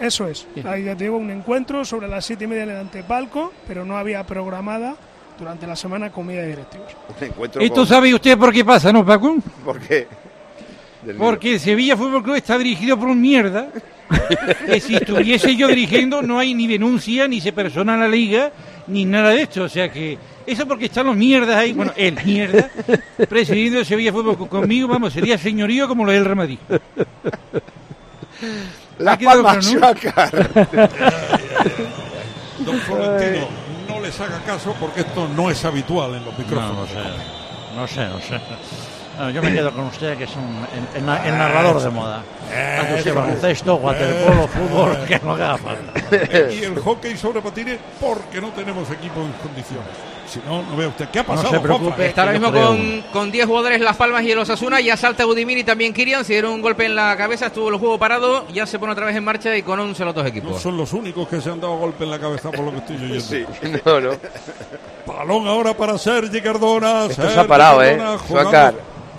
[0.00, 0.46] Eso es.
[0.64, 3.84] Ahí ya te digo un encuentro sobre las siete y media en el antepalco, pero
[3.84, 4.96] no había programada
[5.38, 6.94] durante la semana comida de directivos.
[7.20, 9.36] Un encuentro ¿Esto con- sabe usted por qué pasa, no, Paco?
[9.64, 10.06] ¿Por qué?
[11.02, 13.68] Del Porque el Sevilla Fútbol Club está dirigido por un mierda.
[14.66, 18.52] que si estuviese yo dirigiendo no hay ni denuncia, ni se persona la liga,
[18.86, 19.64] ni nada de esto.
[19.64, 22.70] O sea que eso porque están los mierdas ahí, bueno, el mierda,
[23.28, 26.58] presidiendo el Sevilla Fútbol Club conmigo, vamos, sería señorío como lo del Real Madrid.
[28.98, 29.60] La ¿Ha quedado Palma.
[32.64, 33.63] Don Florentino, no
[34.04, 36.88] les haga caso porque esto no es habitual en los micrófonos.
[36.92, 38.93] No, no sé, no sé, no sé.
[39.18, 42.22] No, yo me quedo con usted, que es un, el, el el narrador de moda.
[42.76, 43.20] Tanto usted Eso.
[43.20, 46.52] baloncesto, waterpolo, fútbol, que no haga falta.
[46.52, 49.86] y el hockey sobre patines porque no tenemos equipo en condiciones.
[50.26, 51.06] Si no, no vea usted.
[51.10, 52.06] ¿Qué ha No pasado, se preocupe.
[52.06, 54.80] Está ahora mismo con, con 10 jugadores Las Palmas y el Osasuna.
[54.80, 56.24] Ya salta Udimir y también Kirian.
[56.24, 58.46] Se dieron un golpe en la cabeza, estuvo el juego parado.
[58.48, 60.62] Ya se pone otra vez en marcha y con 11 los dos No equipos.
[60.62, 62.96] son los únicos que se han dado golpe en la cabeza por lo que estoy
[62.96, 63.20] oyendo.
[63.20, 63.44] Sí.
[63.84, 64.10] No, no.
[65.06, 67.04] Balón ahora para Sergi Cardona.
[67.04, 67.96] Esto se ha parado, ¿eh?
[67.98, 68.74] Cardona jugando- Suacar.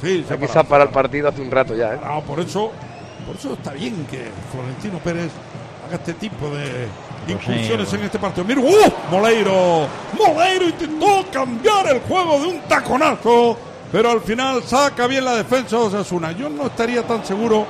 [0.06, 0.64] Sí, se ha parado.
[0.70, 1.99] parado el partido hace un rato ya, ¿eh?
[2.03, 2.72] Ah, por eso,
[3.26, 5.32] por eso está bien que Florentino Pérez
[5.88, 6.88] haga este tipo de
[7.28, 8.45] incursiones sí, en este partido.
[8.45, 9.10] Mira, ¡uh!
[9.10, 13.58] Moleiro, Moleiro intentó cambiar el juego de un taconazo,
[13.91, 16.34] pero al final saca bien la defensa de Osasuna.
[16.34, 17.66] Yo no estaría tan seguro,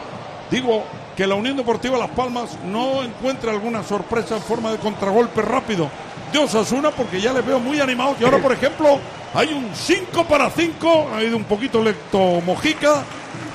[0.51, 0.83] digo,
[1.15, 5.89] que la Unión Deportiva Las Palmas no encuentre alguna sorpresa en forma de contragolpe rápido
[6.39, 8.17] de Osasuna, porque ya les veo muy animados.
[8.19, 8.99] Y ahora, por ejemplo,
[9.33, 13.03] hay un 5 para 5, ha ido un poquito lecto Mojica,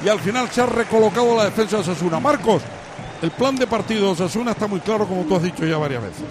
[0.05, 2.21] y al final se ha recolocado la defensa de Osasuna.
[2.21, 2.63] Marcos,
[3.23, 6.03] el plan de partido de Osasuna está muy claro, como tú has dicho ya varias
[6.03, 6.25] veces.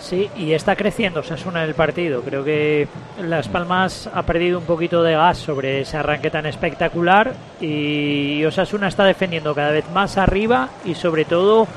[0.00, 2.22] Sí, y está creciendo Osasuna en el partido.
[2.22, 2.88] Creo que
[3.20, 8.88] Las Palmas ha perdido un poquito de gas sobre ese arranque tan espectacular y Osasuna
[8.88, 11.68] está defendiendo cada vez más arriba y sobre todo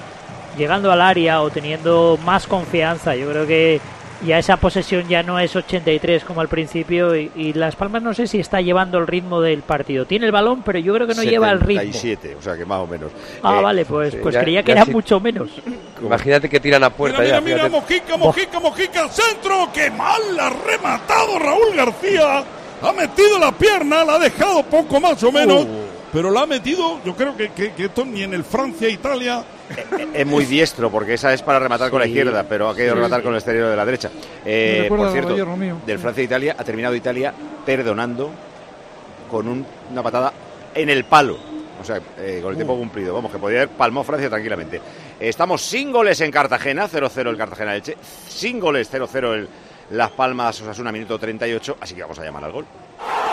[0.58, 3.16] llegando al área o teniendo más confianza.
[3.16, 3.82] Yo creo que
[4.26, 8.14] ya esa posesión ya no es 83 como al principio y, y Las Palmas no
[8.14, 10.06] sé si está llevando el ritmo del partido.
[10.06, 11.82] Tiene el balón, pero yo creo que no lleva el ritmo.
[11.94, 13.12] 77, o sea que más o menos.
[13.42, 15.50] Ah, Eh, vale, pues, pues ya- creía que ya era mucho menos.
[16.02, 17.42] Imagínate que tiran a puerta Mira, ya.
[17.42, 17.70] mira, fíjate.
[17.72, 22.44] Mojica, Mojica, Mojica, centro, que mal la ha rematado Raúl García.
[22.82, 25.66] Ha metido la pierna, la ha dejado poco más o menos,
[26.12, 29.44] pero la ha metido, yo creo que, que, que esto ni en el Francia-Italia.
[30.14, 32.98] Es muy diestro porque esa es para rematar con la izquierda, pero ha querido Sí.
[33.00, 34.12] rematar con el exterior de la derecha.
[34.46, 35.36] Eh, por cierto,
[35.86, 37.34] del Francia-Italia ha terminado Italia
[37.66, 38.30] perdonando
[39.32, 40.34] con un- una patada
[40.76, 41.38] en el palo.
[41.82, 43.14] O sea, eh, con el tiempo cumplido.
[43.14, 44.80] Vamos, que podría haber palmado Francia tranquilamente.
[45.20, 47.98] Estamos sin goles en Cartagena, 0-0 el Cartagena Elche,
[48.30, 49.48] sin goles 0-0 el,
[49.92, 52.66] Las Palmas Osasuna, minuto 38, así que vamos a llamar al gol.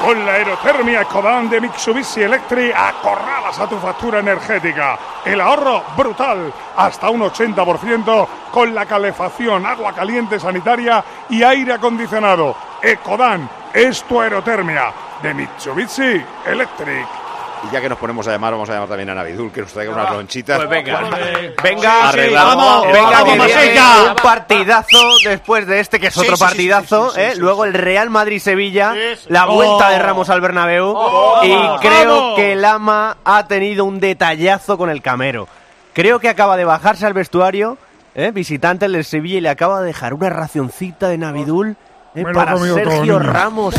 [0.01, 4.99] Con la aerotermia Ecodan de Mitsubishi Electric acorralas a tu factura energética.
[5.25, 12.57] El ahorro brutal, hasta un 80% con la calefacción, agua caliente sanitaria y aire acondicionado.
[12.81, 14.93] Ecodan es tu aerotermia
[15.23, 17.20] de Mitsubishi Electric.
[17.69, 19.73] Y ya que nos ponemos a llamar, vamos a llamar también a Navidul, que nos
[19.73, 20.57] traiga unas lonchitas.
[20.57, 21.01] Pues venga.
[21.01, 21.19] Venga,
[21.63, 22.87] Venga, arreglamos.
[22.87, 27.11] venga, Vamos, vamos, un partidazo después de este, que es Sí, otro sí, sí, partidazo.
[27.11, 27.29] sí, sí, ¿eh?
[27.31, 27.69] sí, sí, Luego sí.
[27.69, 29.27] el Real Madrid-Sevilla, Sí, sí.
[29.29, 29.91] la vuelta Oh.
[29.91, 30.95] de Ramos al Bernabéu.
[30.97, 32.37] Oh, y vamos, creo vamos.
[32.37, 35.47] que Lama ha tenido un detallazo con el Camero.
[35.93, 37.77] Creo que acaba de bajarse al vestuario,
[38.15, 38.31] ¿eh?
[38.33, 41.77] visitante el del Sevilla, y le acaba de dejar una racioncita de Navidul
[42.15, 42.25] ¿eh?
[42.35, 43.19] Para Sergio niño.
[43.19, 43.75] Ramos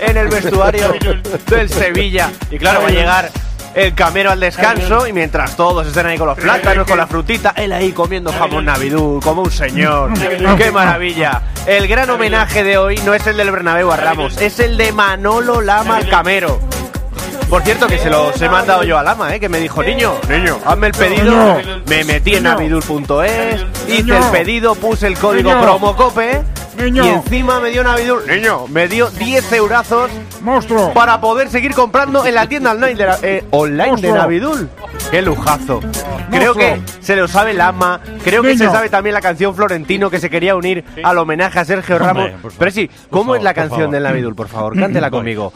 [0.00, 0.92] en el vestuario
[1.46, 2.30] del Sevilla.
[2.50, 3.30] Y claro, va a llegar
[3.74, 7.52] el camero al descanso y mientras todos estén ahí con los plátanos, con la frutita,
[7.56, 10.12] él ahí comiendo jamón navidú, como un señor.
[10.56, 11.42] ¡Qué maravilla!
[11.66, 14.92] El gran homenaje de hoy no es el del Bernabéu a Ramos, es el de
[14.92, 16.58] Manolo Lama al camero.
[17.48, 19.40] Por cierto, que se los he mandado yo a Lama, ¿eh?
[19.40, 21.58] que me dijo, niño, niño, hazme el pedido.
[21.86, 25.62] Me metí en navidul.es, hice el pedido, puse el código Niño.
[25.62, 26.42] promo COPE
[26.78, 27.04] Niño.
[27.04, 28.26] y encima me dio Navidul.
[28.26, 30.10] Niño, me dio 10 eurazos
[30.42, 30.92] Monstruo.
[30.94, 34.12] para poder seguir comprando en la tienda online de, la- eh, online de.
[34.12, 34.68] Navidul.
[35.10, 35.80] ¡Qué lujazo!
[36.30, 40.20] Creo que se lo sabe Lama, creo que se sabe también la canción Florentino que
[40.20, 42.52] se quería unir al homenaje a Sergio Hombre, Ramos.
[42.58, 44.34] Pero sí, ¿cómo es la canción del Navidul?
[44.34, 45.52] Por favor, cántela conmigo.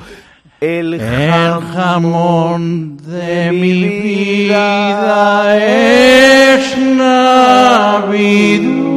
[0.61, 1.31] El El
[1.75, 8.92] jamón de mi vida es Navidul.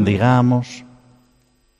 [0.00, 0.84] Digamos.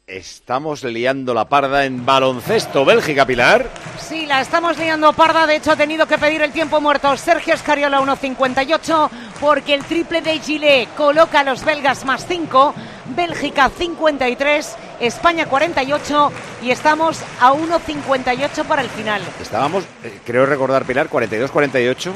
[0.06, 2.84] Estamos liando la parda en baloncesto.
[2.84, 3.68] Bélgica, Pilar.
[3.98, 5.46] Sí, la estamos liando parda.
[5.46, 10.20] De hecho, ha tenido que pedir el tiempo muerto Sergio Escariola 1.58 porque el triple
[10.20, 12.74] de Gile coloca a los belgas más 5.
[13.16, 16.32] Bélgica 53, España 48
[16.62, 19.22] y estamos a 1.58 para el final.
[19.40, 22.12] Estábamos, eh, creo recordar, Pilar, 42-48.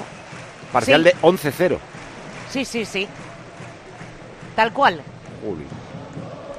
[0.72, 1.04] Parcial Sí.
[1.10, 1.78] de 11-0.
[2.50, 3.08] Sí, sí, sí.
[4.54, 5.02] Tal cual.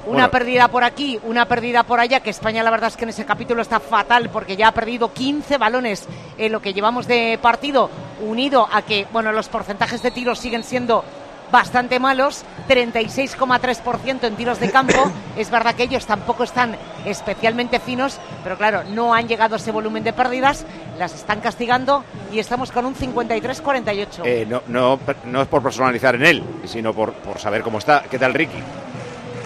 [0.06, 0.30] Una Bueno.
[0.30, 3.26] pérdida por aquí, una pérdida por allá, que España la verdad es que en ese
[3.26, 6.06] capítulo está fatal porque ya ha perdido 15 balones
[6.38, 7.90] en lo que llevamos de partido,
[8.26, 11.04] unido a que, bueno, los porcentajes de tiros siguen siendo
[11.50, 15.10] bastante malos, 36,3% en tiros de campo.
[15.36, 19.72] es verdad que ellos tampoco están especialmente finos, pero claro, no han llegado a ese
[19.72, 20.66] volumen de pérdidas,
[20.98, 24.22] las están castigando y estamos con un 53-48.
[24.24, 28.02] Eh, no, no, no es por personalizar en él, sino por, por saber cómo está.
[28.10, 28.58] ¿Qué tal, Ricky?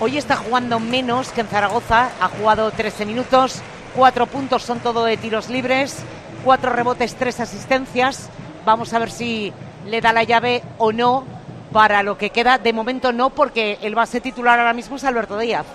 [0.00, 3.62] Hoy está jugando menos que en Zaragoza, ha jugado 13 minutos,
[3.94, 5.98] 4 puntos son todo de tiros libres,
[6.44, 8.28] 4 rebotes, 3 asistencias.
[8.64, 9.52] Vamos a ver si
[9.86, 11.24] le da la llave o no
[11.72, 12.58] para lo que queda.
[12.58, 15.66] De momento no, porque el base titular ahora mismo es Alberto Díaz.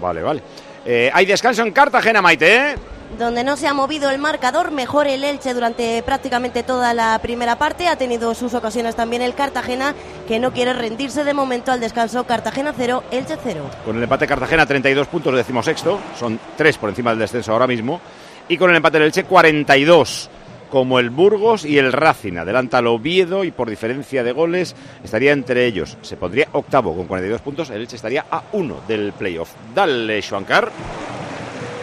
[0.00, 0.42] Vale, vale.
[0.84, 2.56] Eh, hay descanso en Cartagena, Maite.
[2.56, 2.74] ¿eh?
[3.18, 7.56] Donde no se ha movido el marcador, mejor el Elche durante prácticamente toda la primera
[7.56, 7.86] parte.
[7.86, 9.94] Ha tenido sus ocasiones también el Cartagena,
[10.26, 12.24] que no quiere rendirse de momento al descanso.
[12.24, 13.70] Cartagena 0, Elche 0.
[13.84, 16.00] Con el empate Cartagena, 32 puntos, decimosexto.
[16.18, 18.00] Son 3 por encima del descenso ahora mismo.
[18.48, 20.30] Y con el empate del Elche, 42.
[20.72, 22.38] Como el Burgos y el Racing.
[22.38, 25.98] Adelanta al Oviedo y por diferencia de goles estaría entre ellos.
[26.00, 27.68] Se pondría octavo con 42 puntos.
[27.68, 29.50] El Elche estaría a 1 del playoff.
[29.74, 30.72] Dale, Schwankar.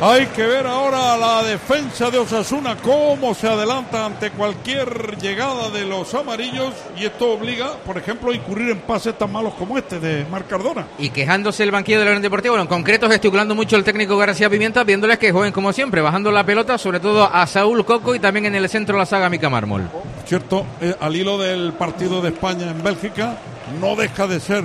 [0.02, 5.84] Hay que ver ahora la defensa de Osasuna, cómo se adelanta ante cualquier llegada de
[5.84, 10.00] los amarillos y esto obliga, por ejemplo, a incurrir en pases tan malos como este
[10.00, 10.88] de Marc Cardona.
[10.97, 14.16] Y quejándose el banquillo de la Unión Deportiva, bueno, en concreto gesticulando mucho el técnico
[14.16, 18.16] García Pimienta, viéndoles que jueguen como siempre, bajando la pelota, sobre todo a Saúl Coco
[18.16, 19.89] y también en el centro la saga Mica Mármol.
[20.26, 23.38] Cierto, eh, al hilo del partido de España en Bélgica,
[23.82, 24.64] no deja de ser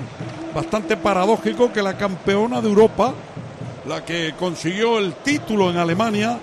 [0.55, 3.13] bastante paradójico que la campeona de Europa,
[3.87, 6.39] la que consiguió el título en Alemania,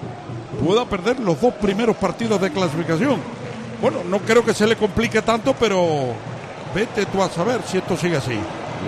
[0.63, 3.19] pueda perder los dos primeros partidos de clasificación.
[3.81, 6.13] Bueno, no creo que se le complique tanto, pero
[6.75, 8.37] vete tú a saber si esto sigue así.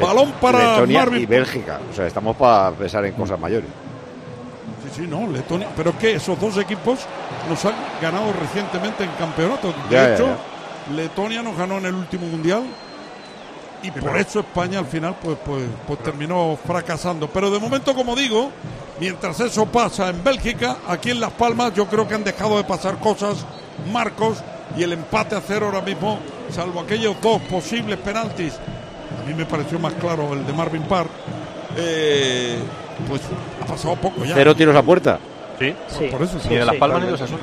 [0.02, 1.22] Balón para Letonia Marvin.
[1.24, 1.80] y Bélgica.
[1.92, 3.70] O sea, estamos para pensar en cosas mayores.
[4.84, 5.70] Sí, sí, no, Letonia.
[5.76, 7.00] Pero es que esos dos equipos
[7.50, 9.68] nos han ganado recientemente en campeonato.
[9.68, 10.94] De Ya, ya, hecho, ya.
[10.96, 12.64] Letonia nos ganó en el último mundial
[13.84, 17.28] y por eso España al final pues, pues, pues terminó fracasando.
[17.28, 18.50] Pero de momento, como digo,
[19.00, 22.64] mientras eso pasa en Bélgica, aquí en Las Palmas yo creo que han dejado de
[22.64, 23.46] pasar cosas,
[23.92, 24.38] Marcos,
[24.78, 26.18] y el empate a cero ahora mismo,
[26.50, 31.08] salvo aquellos dos posibles penaltis, a mí me pareció más claro el de Marvin Parr,
[31.78, 32.58] eh,
[33.08, 33.22] pues
[33.62, 34.36] ha pasado poco ya.
[34.36, 35.20] Cero tiros a puerta.
[35.60, 35.74] Sí.
[35.88, 36.08] Sí.
[36.12, 36.50] Por eso sí.
[36.50, 36.80] Ni de Las Sí.
[36.80, 37.40] Palmas ni de Osasuna.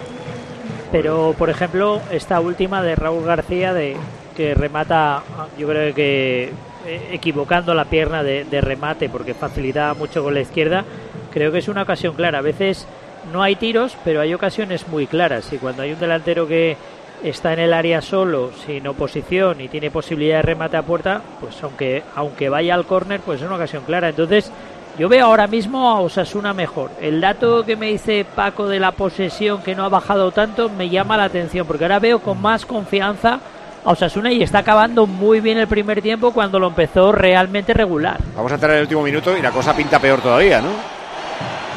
[0.93, 3.97] Pero, por ejemplo, esta última de Raúl García, de
[4.37, 5.22] que remata,
[5.59, 6.53] yo creo que
[6.87, 10.85] eh, equivocando la pierna de, remate porque facilitaba mucho con la izquierda.
[11.31, 12.39] Creo que es una ocasión clara.
[12.39, 12.87] A veces
[13.33, 15.53] no hay tiros, pero hay ocasiones muy claras.
[15.53, 16.76] Y cuando hay un delantero que
[17.22, 21.62] está en el área solo, sin oposición y tiene posibilidad de remate a puerta, pues
[21.62, 24.09] aunque, aunque vaya al córner, pues es una ocasión clara.
[24.09, 24.51] Entonces,
[24.99, 26.91] yo veo ahora mismo a Osasuna mejor.
[27.01, 30.89] El dato que me dice Paco de la posesión que no ha bajado tanto me
[30.89, 33.41] llama la atención, porque ahora veo con más confianza
[33.85, 38.20] a Osasuna y está acabando muy bien el primer tiempo cuando lo empezó realmente regular.
[38.37, 41.01] Vamos a entrar en el último minuto y la cosa pinta peor todavía, ¿no?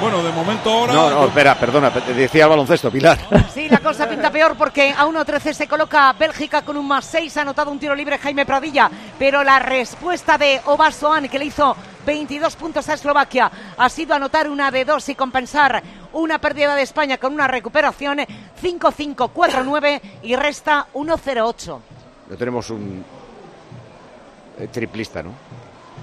[0.02, 0.94] Bueno, de momento ahora.
[0.94, 3.18] No, no, espera, perdona, te decía el baloncesto, Pilar.
[3.54, 7.38] Sí, la cosa pinta peor porque a 1-13 se coloca Bélgica con un más 6.
[7.38, 8.90] Ha anotado un tiro libre Jaime Pradilla.
[9.18, 14.50] Pero la respuesta de Obasoan, que le hizo 22 puntos a Eslovaquia, ha sido anotar
[14.50, 15.82] una de dos y compensar
[16.14, 18.20] una pérdida de España con una recuperación
[18.62, 21.80] 5-5-4-9 y resta 1-0-8.
[22.30, 23.04] No tenemos un
[24.60, 25.32] eh, triplista, ¿no?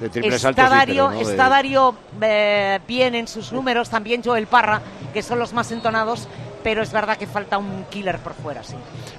[0.00, 3.52] De triples altos, Está sí, Dario, pero no de- está Dario, eh, bien en sus
[3.52, 4.80] números, también Joel Parra,
[5.12, 6.26] que son los más entonados,
[6.62, 8.74] pero es verdad que falta un killer por fuera, sí.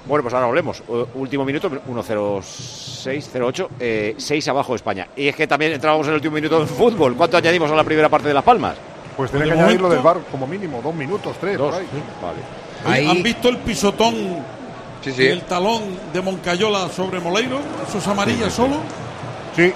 [0.06, 0.82] Bueno, pues ahora hablemos.
[0.88, 5.06] U- último minuto, 1-0-6, 0-8, eh, 6 abajo España.
[5.16, 7.14] Y es que también entrábamos en el último minuto del fútbol.
[7.16, 8.76] ¿Cuánto añadimos a la primera parte de Las Palmas?
[9.16, 11.80] Pues tiene que añadir lo momento- del bar como mínimo, dos minutos, tres, Dos, por
[11.80, 11.88] ahí.
[12.22, 12.98] Vale.
[13.00, 14.14] Oye, ¿Han visto el pisotón
[15.02, 15.82] Sí, y el talón
[16.12, 17.58] de Moncayola sobre Moleiro?
[17.88, 18.76] ¿Eso es amarilla solo?
[19.56, 19.72] Sí.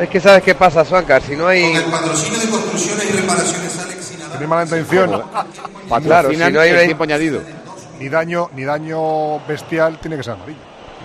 [0.00, 1.74] Es que sabes qué pasa, Suancar, si no hay...
[1.90, 4.08] Patrocinio de construcciones y reparaciones Alex.
[4.30, 5.22] Tiene mala intención.
[6.02, 7.40] Claro, si no hay el tiempo añadido.
[8.00, 10.58] Ni daño, ni daño bestial tiene que ser amarillo.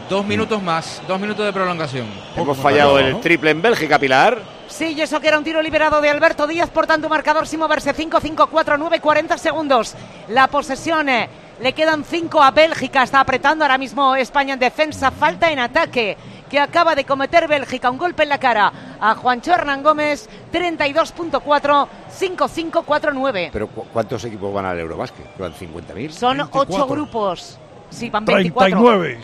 [0.10, 2.08] Dos minutos más, dos minutos de prolongación.
[2.36, 4.57] Hemos fallado el triple en Bélgica, Pilar.
[4.68, 7.60] Sí, y eso que era un tiro liberado de Alberto Díaz, por tanto, marcador sin
[7.60, 7.94] moverse.
[7.96, 9.96] 5-5-4-9, 40 segundos.
[10.28, 11.30] La posesión, eh,
[11.62, 13.04] le quedan 5 a Bélgica.
[13.04, 15.10] Está apretando ahora mismo España en defensa.
[15.12, 16.18] Falta en ataque
[16.50, 17.90] que acaba de cometer Bélgica.
[17.90, 20.30] Un golpe en la cara a Juancho Hernán Gómez.
[20.52, 21.88] 32.4,
[22.20, 23.50] 5-5-4-9.
[23.52, 25.26] Pero ¿cu- ¿cuántos equipos van al Eurobásquet?
[25.38, 26.12] ¿Van 50.000?
[26.12, 26.88] Son 8 24.
[26.88, 27.58] grupos.
[27.90, 28.78] Sí, van 24.
[28.80, 29.20] 39.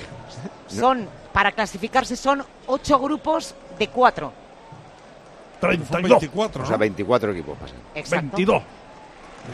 [0.68, 4.34] Son, para clasificarse, son 8 grupos de 4.
[5.68, 6.10] 32.
[6.22, 7.78] 24, O sea, 24 equipos pasan.
[7.96, 8.38] Exacto.
[8.38, 8.64] 22.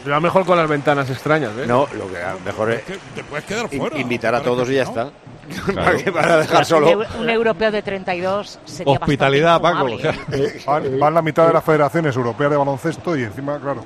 [0.04, 1.64] Será mejor con las ventanas extrañas, ¿eh?
[1.66, 3.98] No, lo que a- mejor es Que te puedes quedar fuera.
[3.98, 5.04] invitar a todos y ya está.
[5.74, 6.12] no.
[6.12, 7.02] ¿Para dejar solo?
[7.18, 9.88] un europeo de 32 sería Hospitalidad, Paco.
[9.88, 10.62] infumable, ¿eh?
[10.64, 13.84] Van, van la mitad de las federaciones europeas de baloncesto y encima, claro.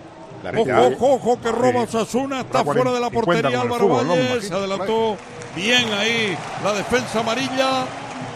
[0.58, 4.10] Ojo, ojo, ojo, que roba Osasuna, está fuera de la 40 con portería Álvaro ¿no?
[4.10, 5.16] Valle, se adelantó
[5.56, 7.86] bien ahí la defensa amarilla,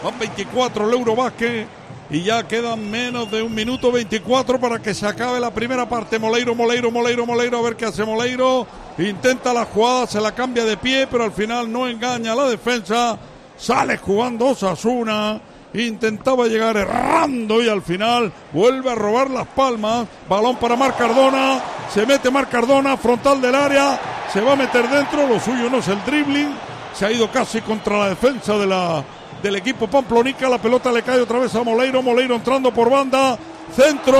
[0.03, 1.67] van 24 el Eurobásquet
[2.09, 6.17] y ya quedan menos de un minuto 24 para que se acabe la primera parte,
[6.17, 8.65] Moleiro, Moleiro, Moleiro, Moleiro, a ver qué hace Moleiro,
[8.97, 13.17] intenta la jugada, se la cambia de pie, pero al final no engaña la defensa,
[13.57, 15.39] sale jugando Osasuna,
[15.73, 20.07] intentaba llegar errando y al final vuelve a robar las palmas.
[20.27, 21.61] Balón para Marc Cardona.
[21.93, 23.99] Se mete Marc Cardona, frontal del área.
[24.33, 25.27] Se va a meter dentro.
[25.27, 26.49] Lo suyo no es el dribbling.
[26.93, 29.03] Se ha ido casi contra la defensa de la,
[29.41, 30.49] del equipo Pamplonica.
[30.49, 32.01] La pelota le cae otra vez a Moleiro.
[32.01, 33.37] Moleiro entrando por banda.
[33.75, 34.17] Centro.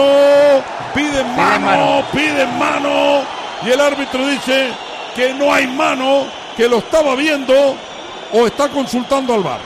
[0.93, 2.03] Piden mano.
[2.11, 3.21] Piden mano.
[3.65, 4.71] Y el árbitro dice
[5.15, 6.25] que no hay mano.
[6.55, 7.75] Que lo estaba viendo.
[8.33, 9.59] O está consultando al bar.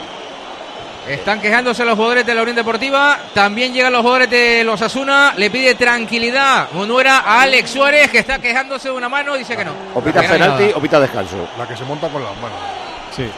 [1.08, 3.18] Están quejándose los jugadores de la Unión Deportiva.
[3.34, 5.34] También llegan los jugadores de los Asuna.
[5.36, 9.36] Le pide tranquilidad Monuera a Alex Suárez, que está quejándose de una mano.
[9.36, 9.72] Dice que no.
[9.94, 11.36] O pita penalti o pita descanso.
[11.58, 12.58] La que se monta con las manos.
[13.14, 13.28] Sí.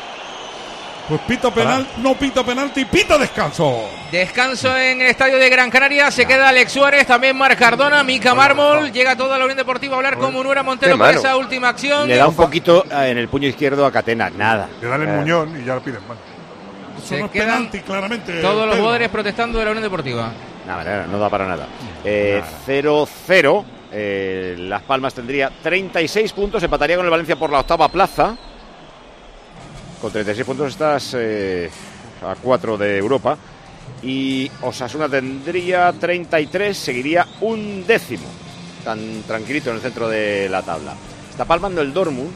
[1.08, 3.88] Pues pita penal, no pita penalti, pita descanso.
[4.10, 6.10] Descanso en el estadio de Gran Canaria.
[6.10, 8.90] Se queda Alex Suárez, también Marc Cardona, Mica Mármol.
[8.90, 12.08] Llega toda la Unión Deportiva a hablar con Monuera Montero por esa última acción.
[12.08, 14.68] Le da un poquito eh, en el puño izquierdo a Catena, nada.
[14.80, 16.18] Le dan el Eh, muñón y ya le piden mano.
[16.98, 18.40] Eso Se no quedan penalti, claramente.
[18.40, 20.32] Todos los jugadores protestando de la Unión Deportiva.
[20.66, 21.66] Nada, nada, no da para nada.
[22.04, 23.64] Eh, 0-0.
[23.92, 28.34] eh, Las Palmas tendría 36 puntos, empataría con el Valencia por la octava plaza.
[30.00, 31.70] Con 36 puntos estás eh,
[32.22, 33.36] a 4 de Europa.
[34.02, 38.26] Y Osasuna tendría 33, seguiría un décimo.
[38.84, 40.94] Tan tranquilito en el centro de la tabla.
[41.30, 42.30] Está palmando el Dortmund,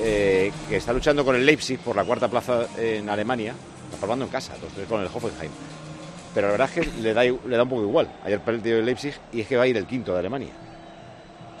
[0.00, 3.54] eh, que está luchando con el Leipzig por la cuarta plaza en Alemania.
[3.86, 5.50] Está palmando en casa, 2-3 con el Hoffenheim.
[6.34, 8.12] Pero la verdad es que le da, le da un poco igual.
[8.24, 10.52] Ayer perdió el Leipzig y es que va a ir el quinto de Alemania.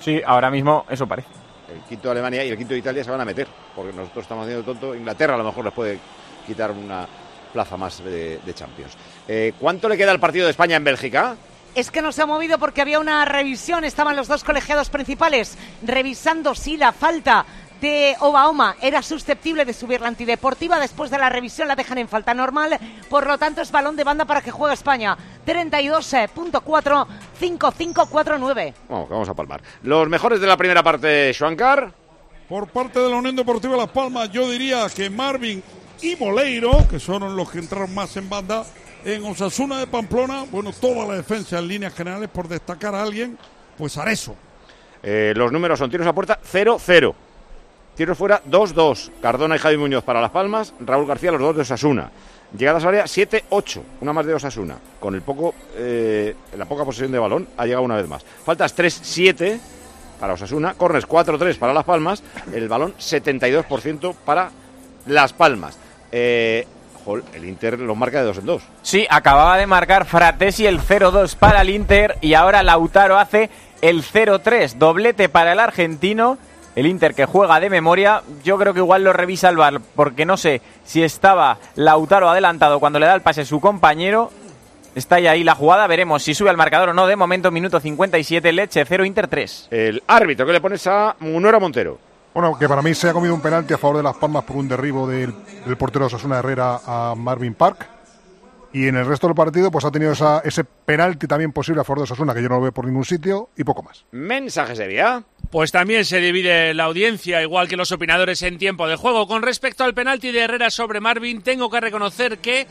[0.00, 1.37] Sí, ahora mismo eso parece.
[1.72, 4.22] El quinto de Alemania y el quinto de Italia se van a meter, porque nosotros
[4.22, 4.94] estamos haciendo tonto.
[4.94, 5.98] Inglaterra a lo mejor les puede
[6.46, 7.06] quitar una
[7.52, 8.94] plaza más de, Champions.
[9.26, 11.36] Eh, ¿Cuánto le queda al partido de España en Bélgica?
[11.74, 13.84] Es que no se ha movido porque había una revisión.
[13.84, 17.44] Estaban los dos colegiados principales revisando si la falta
[17.80, 20.80] de Obaoma era susceptible de subir la antideportiva.
[20.80, 22.78] Después de la revisión la dejan en falta normal.
[23.08, 25.16] Por lo tanto, es balón de banda para que juegue España.
[25.46, 27.06] 32.4,
[27.40, 28.74] 5-5-4-9.
[28.88, 29.62] Vamos, vamos a palmar.
[29.82, 31.92] Los mejores de la primera parte, Schwankar.
[32.48, 35.62] Por parte de la Unión Deportiva Las Palmas, yo diría que Marvin
[36.00, 38.64] y Moleiro, que son los que entraron más en banda.
[39.04, 43.38] En Osasuna de Pamplona, bueno, toda la defensa en líneas generales, por destacar a alguien,
[43.76, 44.34] pues Areso.
[45.02, 47.14] Eh, los números son tiros a puerta 0-0.
[47.98, 49.10] Tiros fuera 2-2.
[49.20, 50.72] Cardona y Javi Muñoz para Las Palmas.
[50.78, 52.08] Raúl García, los dos de Osasuna.
[52.56, 53.82] Llegadas al área 7-8.
[54.00, 54.76] Una más de Osasuna.
[55.00, 58.24] Con el poco, eh, la poca posesión de balón, ha llegado una vez más.
[58.44, 59.58] Faltas 3-7
[60.20, 60.74] para Osasuna.
[60.74, 62.22] Corners 4-3 para Las Palmas.
[62.54, 64.52] El balón 72% para
[65.06, 65.76] Las Palmas.
[66.12, 66.68] Eh,
[67.34, 68.62] el Inter lo marca de dos en dos.
[68.82, 73.50] Sí, acababa de marcar Fratesi el 0-2 para el Inter y ahora Lautaro hace
[73.82, 76.38] el 0-3, doblete para el argentino.
[76.78, 80.24] El Inter que juega de memoria, yo creo que igual lo revisa el VAR, porque
[80.24, 84.30] no sé si estaba Lautaro adelantado cuando le da el pase a su compañero.
[84.94, 87.08] Está ya ahí la jugada, veremos si sube al marcador o no.
[87.08, 89.68] De momento, minuto 57, Leche 0, Inter 3.
[89.72, 91.98] El árbitro que le pones a Munuera Montero.
[92.32, 94.54] Bueno, que para mí se ha comido un penalti a favor de Las Palmas por
[94.54, 95.34] un derribo del,
[95.66, 97.97] del portero Osasuna Herrera a Marvin Park.
[98.72, 101.84] Y en el resto del partido, pues ha tenido esa- ese penalti también posible a
[101.84, 104.04] favor de Osasuna, que yo no lo veo por ningún sitio, y poco más.
[104.12, 105.24] Mensajes de vía.
[105.50, 109.26] Pues también se divide la audiencia, igual que los opinadores en tiempo de juego.
[109.26, 112.66] Con respecto al penalti de Herrera sobre Marvin, tengo que reconocer que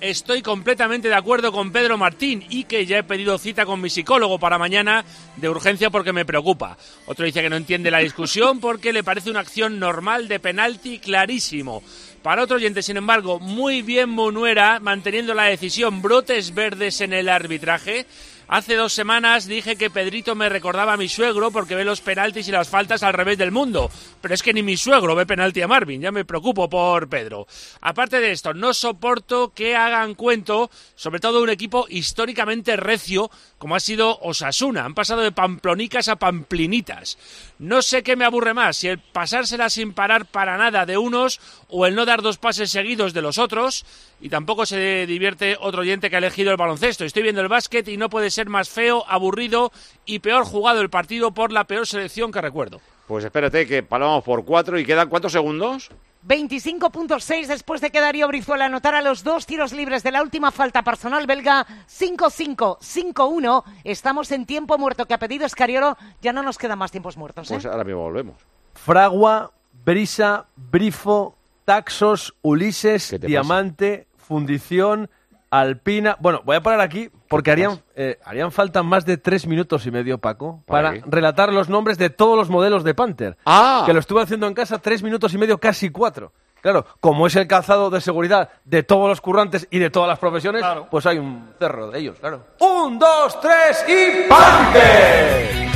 [0.00, 3.90] estoy completamente de acuerdo con Pedro Martín y que ya he pedido cita con mi
[3.90, 5.04] psicólogo para mañana
[5.36, 6.76] de urgencia porque me preocupa.
[7.06, 10.98] Otro dice que no entiende la discusión porque le parece una acción normal de penalti
[10.98, 11.82] clarísimo.
[12.24, 17.28] Para otro oyente, sin embargo, muy bien Munuera manteniendo la decisión, brotes verdes en el
[17.28, 18.06] arbitraje.
[18.48, 22.46] Hace dos semanas dije que Pedrito me recordaba a mi suegro porque ve los penaltis
[22.48, 23.90] y las faltas al revés del mundo.
[24.22, 27.46] Pero es que ni mi suegro ve penalti a Marvin, ya me preocupo por Pedro.
[27.82, 33.76] Aparte de esto, no soporto que hagan cuento, sobre todo un equipo históricamente recio como
[33.76, 34.84] ha sido Osasuna.
[34.84, 37.18] Han pasado de pamplonicas a pamplinitas.
[37.58, 41.40] No sé qué me aburre más, si el pasársela sin parar para nada de unos
[41.68, 43.86] o el no dar dos pases seguidos de los otros.
[44.20, 47.04] Y tampoco se divierte otro oyente que ha elegido el baloncesto.
[47.04, 49.70] Estoy viendo el básquet y no puede ser más feo, aburrido
[50.04, 52.80] y peor jugado el partido por la peor selección que recuerdo.
[53.06, 55.90] Pues espérate que palamos por cuatro y quedan cuántos segundos.
[56.26, 60.82] 25.6 después de que Darío Brizuela anotara los dos tiros libres de la última falta
[60.82, 61.66] personal belga.
[61.86, 63.64] 5-5, 5-1.
[63.84, 65.96] Estamos en tiempo muerto que ha pedido Escariolo.
[66.22, 67.50] Ya no nos quedan más tiempos muertos.
[67.50, 67.54] ¿eh?
[67.54, 68.36] Pues ahora mismo volvemos.
[68.74, 69.52] Fragua,
[69.84, 75.10] Brisa, Brifo, Taxos, Ulises, te Diamante, Fundición,
[75.50, 76.16] Alpina.
[76.20, 79.90] Bueno, voy a parar aquí porque harían, eh, harían falta más de tres minutos y
[79.90, 83.36] medio, Paco, ¿Para relatar los nombres de todos los modelos de Panther.
[83.44, 83.82] Ah.
[83.84, 86.30] Que lo estuve haciendo en casa tres minutos y medio, casi cuatro.
[86.60, 90.20] Claro, como es el calzado de seguridad de todos los currantes y de todas las
[90.20, 90.62] profesiones,
[90.92, 92.44] pues hay un cerro de ellos, claro.
[92.60, 95.68] Un, dos, tres y ¡Panther!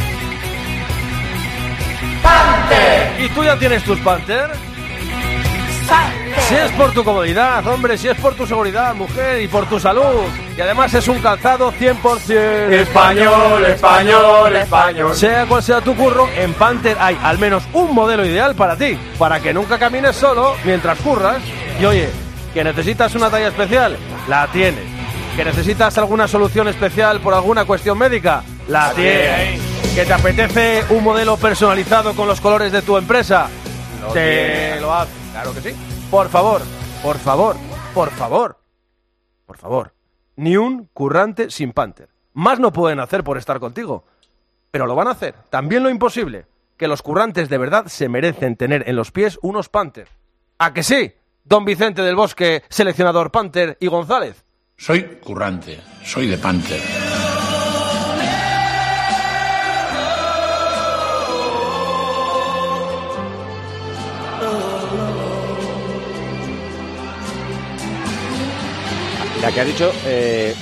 [2.22, 3.20] ¡Panther!
[3.20, 4.48] ¿Y tú ya tienes tus Panther?
[6.46, 9.78] Si es por tu comodidad, hombre, si es por tu seguridad, mujer, y por tu
[9.78, 10.24] salud.
[10.56, 15.14] Y además es un calzado 100% Español, español, español.
[15.14, 18.98] Sea cual sea tu curro, en Panther hay al menos un modelo ideal para ti,
[19.18, 21.38] para que nunca camines solo mientras curras.
[21.80, 22.08] Y oye,
[22.54, 24.84] que necesitas una talla especial, la tienes.
[25.36, 29.60] Que necesitas alguna solución especial por alguna cuestión médica, la tienes.
[29.94, 33.48] Que te apetece un modelo personalizado con los colores de tu empresa,
[34.00, 35.10] Lo te lo hace.
[35.32, 35.76] Claro que sí.
[36.10, 36.62] Por favor,
[37.02, 37.56] por favor,
[37.92, 38.58] por favor,
[39.44, 39.92] por favor.
[40.36, 42.08] Ni un currante sin Panther.
[42.32, 44.04] Más no pueden hacer por estar contigo.
[44.70, 45.34] Pero lo van a hacer.
[45.50, 46.46] También lo imposible.
[46.78, 50.08] Que los currantes de verdad se merecen tener en los pies unos Panther.
[50.58, 51.12] ¿A que sí?
[51.44, 54.44] Don Vicente del Bosque, seleccionador Panther y González.
[54.76, 57.07] Soy currante, soy de Panther.
[69.42, 70.54] La que ha dicho eh,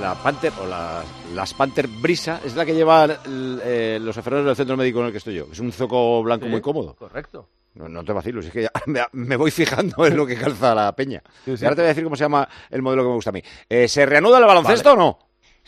[0.00, 1.02] la, la Panther o la-
[1.34, 5.12] las Panther Brisa es la que lleva eh, los enfermeros del centro médico en el
[5.12, 5.46] que estoy yo.
[5.52, 6.94] Es un zoco blanco Sí, muy cómodo.
[6.96, 7.48] Correcto.
[7.74, 10.74] No, no te vacilos, es que ya me, me voy fijando en lo que calza
[10.74, 11.22] la peña.
[11.44, 11.62] Sí, sí.
[11.62, 13.32] Y ahora te voy a decir cómo se llama el modelo que me gusta a
[13.34, 13.42] mí.
[13.68, 15.02] Eh, ¿Se reanuda el baloncesto Vale.
[15.02, 15.18] o no?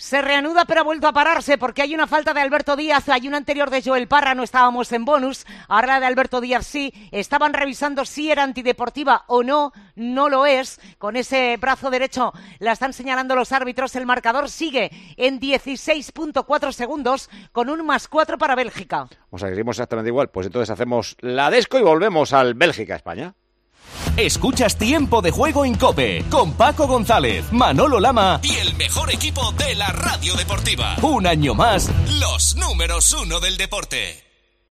[0.01, 3.28] Se reanuda pero ha vuelto a pararse porque hay una falta de Alberto Díaz, hay
[3.28, 6.94] una anterior de Joel Parra, no estábamos en bonus, ahora la de Alberto Díaz sí,
[7.12, 12.72] estaban revisando si era antideportiva o no, no lo es, con ese brazo derecho la
[12.72, 18.55] están señalando los árbitros, el marcador sigue en 16.4 segundos con un más 4 para
[18.55, 19.07] Bélgica.
[19.28, 20.30] O sea, seguimos exactamente igual.
[20.30, 23.34] Pues entonces hacemos la desco y volvemos al Bélgica-España.
[24.16, 29.53] Escuchas Tiempo de Juego en Cope con Paco González, Manolo Lama y el mejor equipo
[29.53, 30.97] de la radio deportiva.
[31.03, 34.30] Un año más, los números uno del deporte.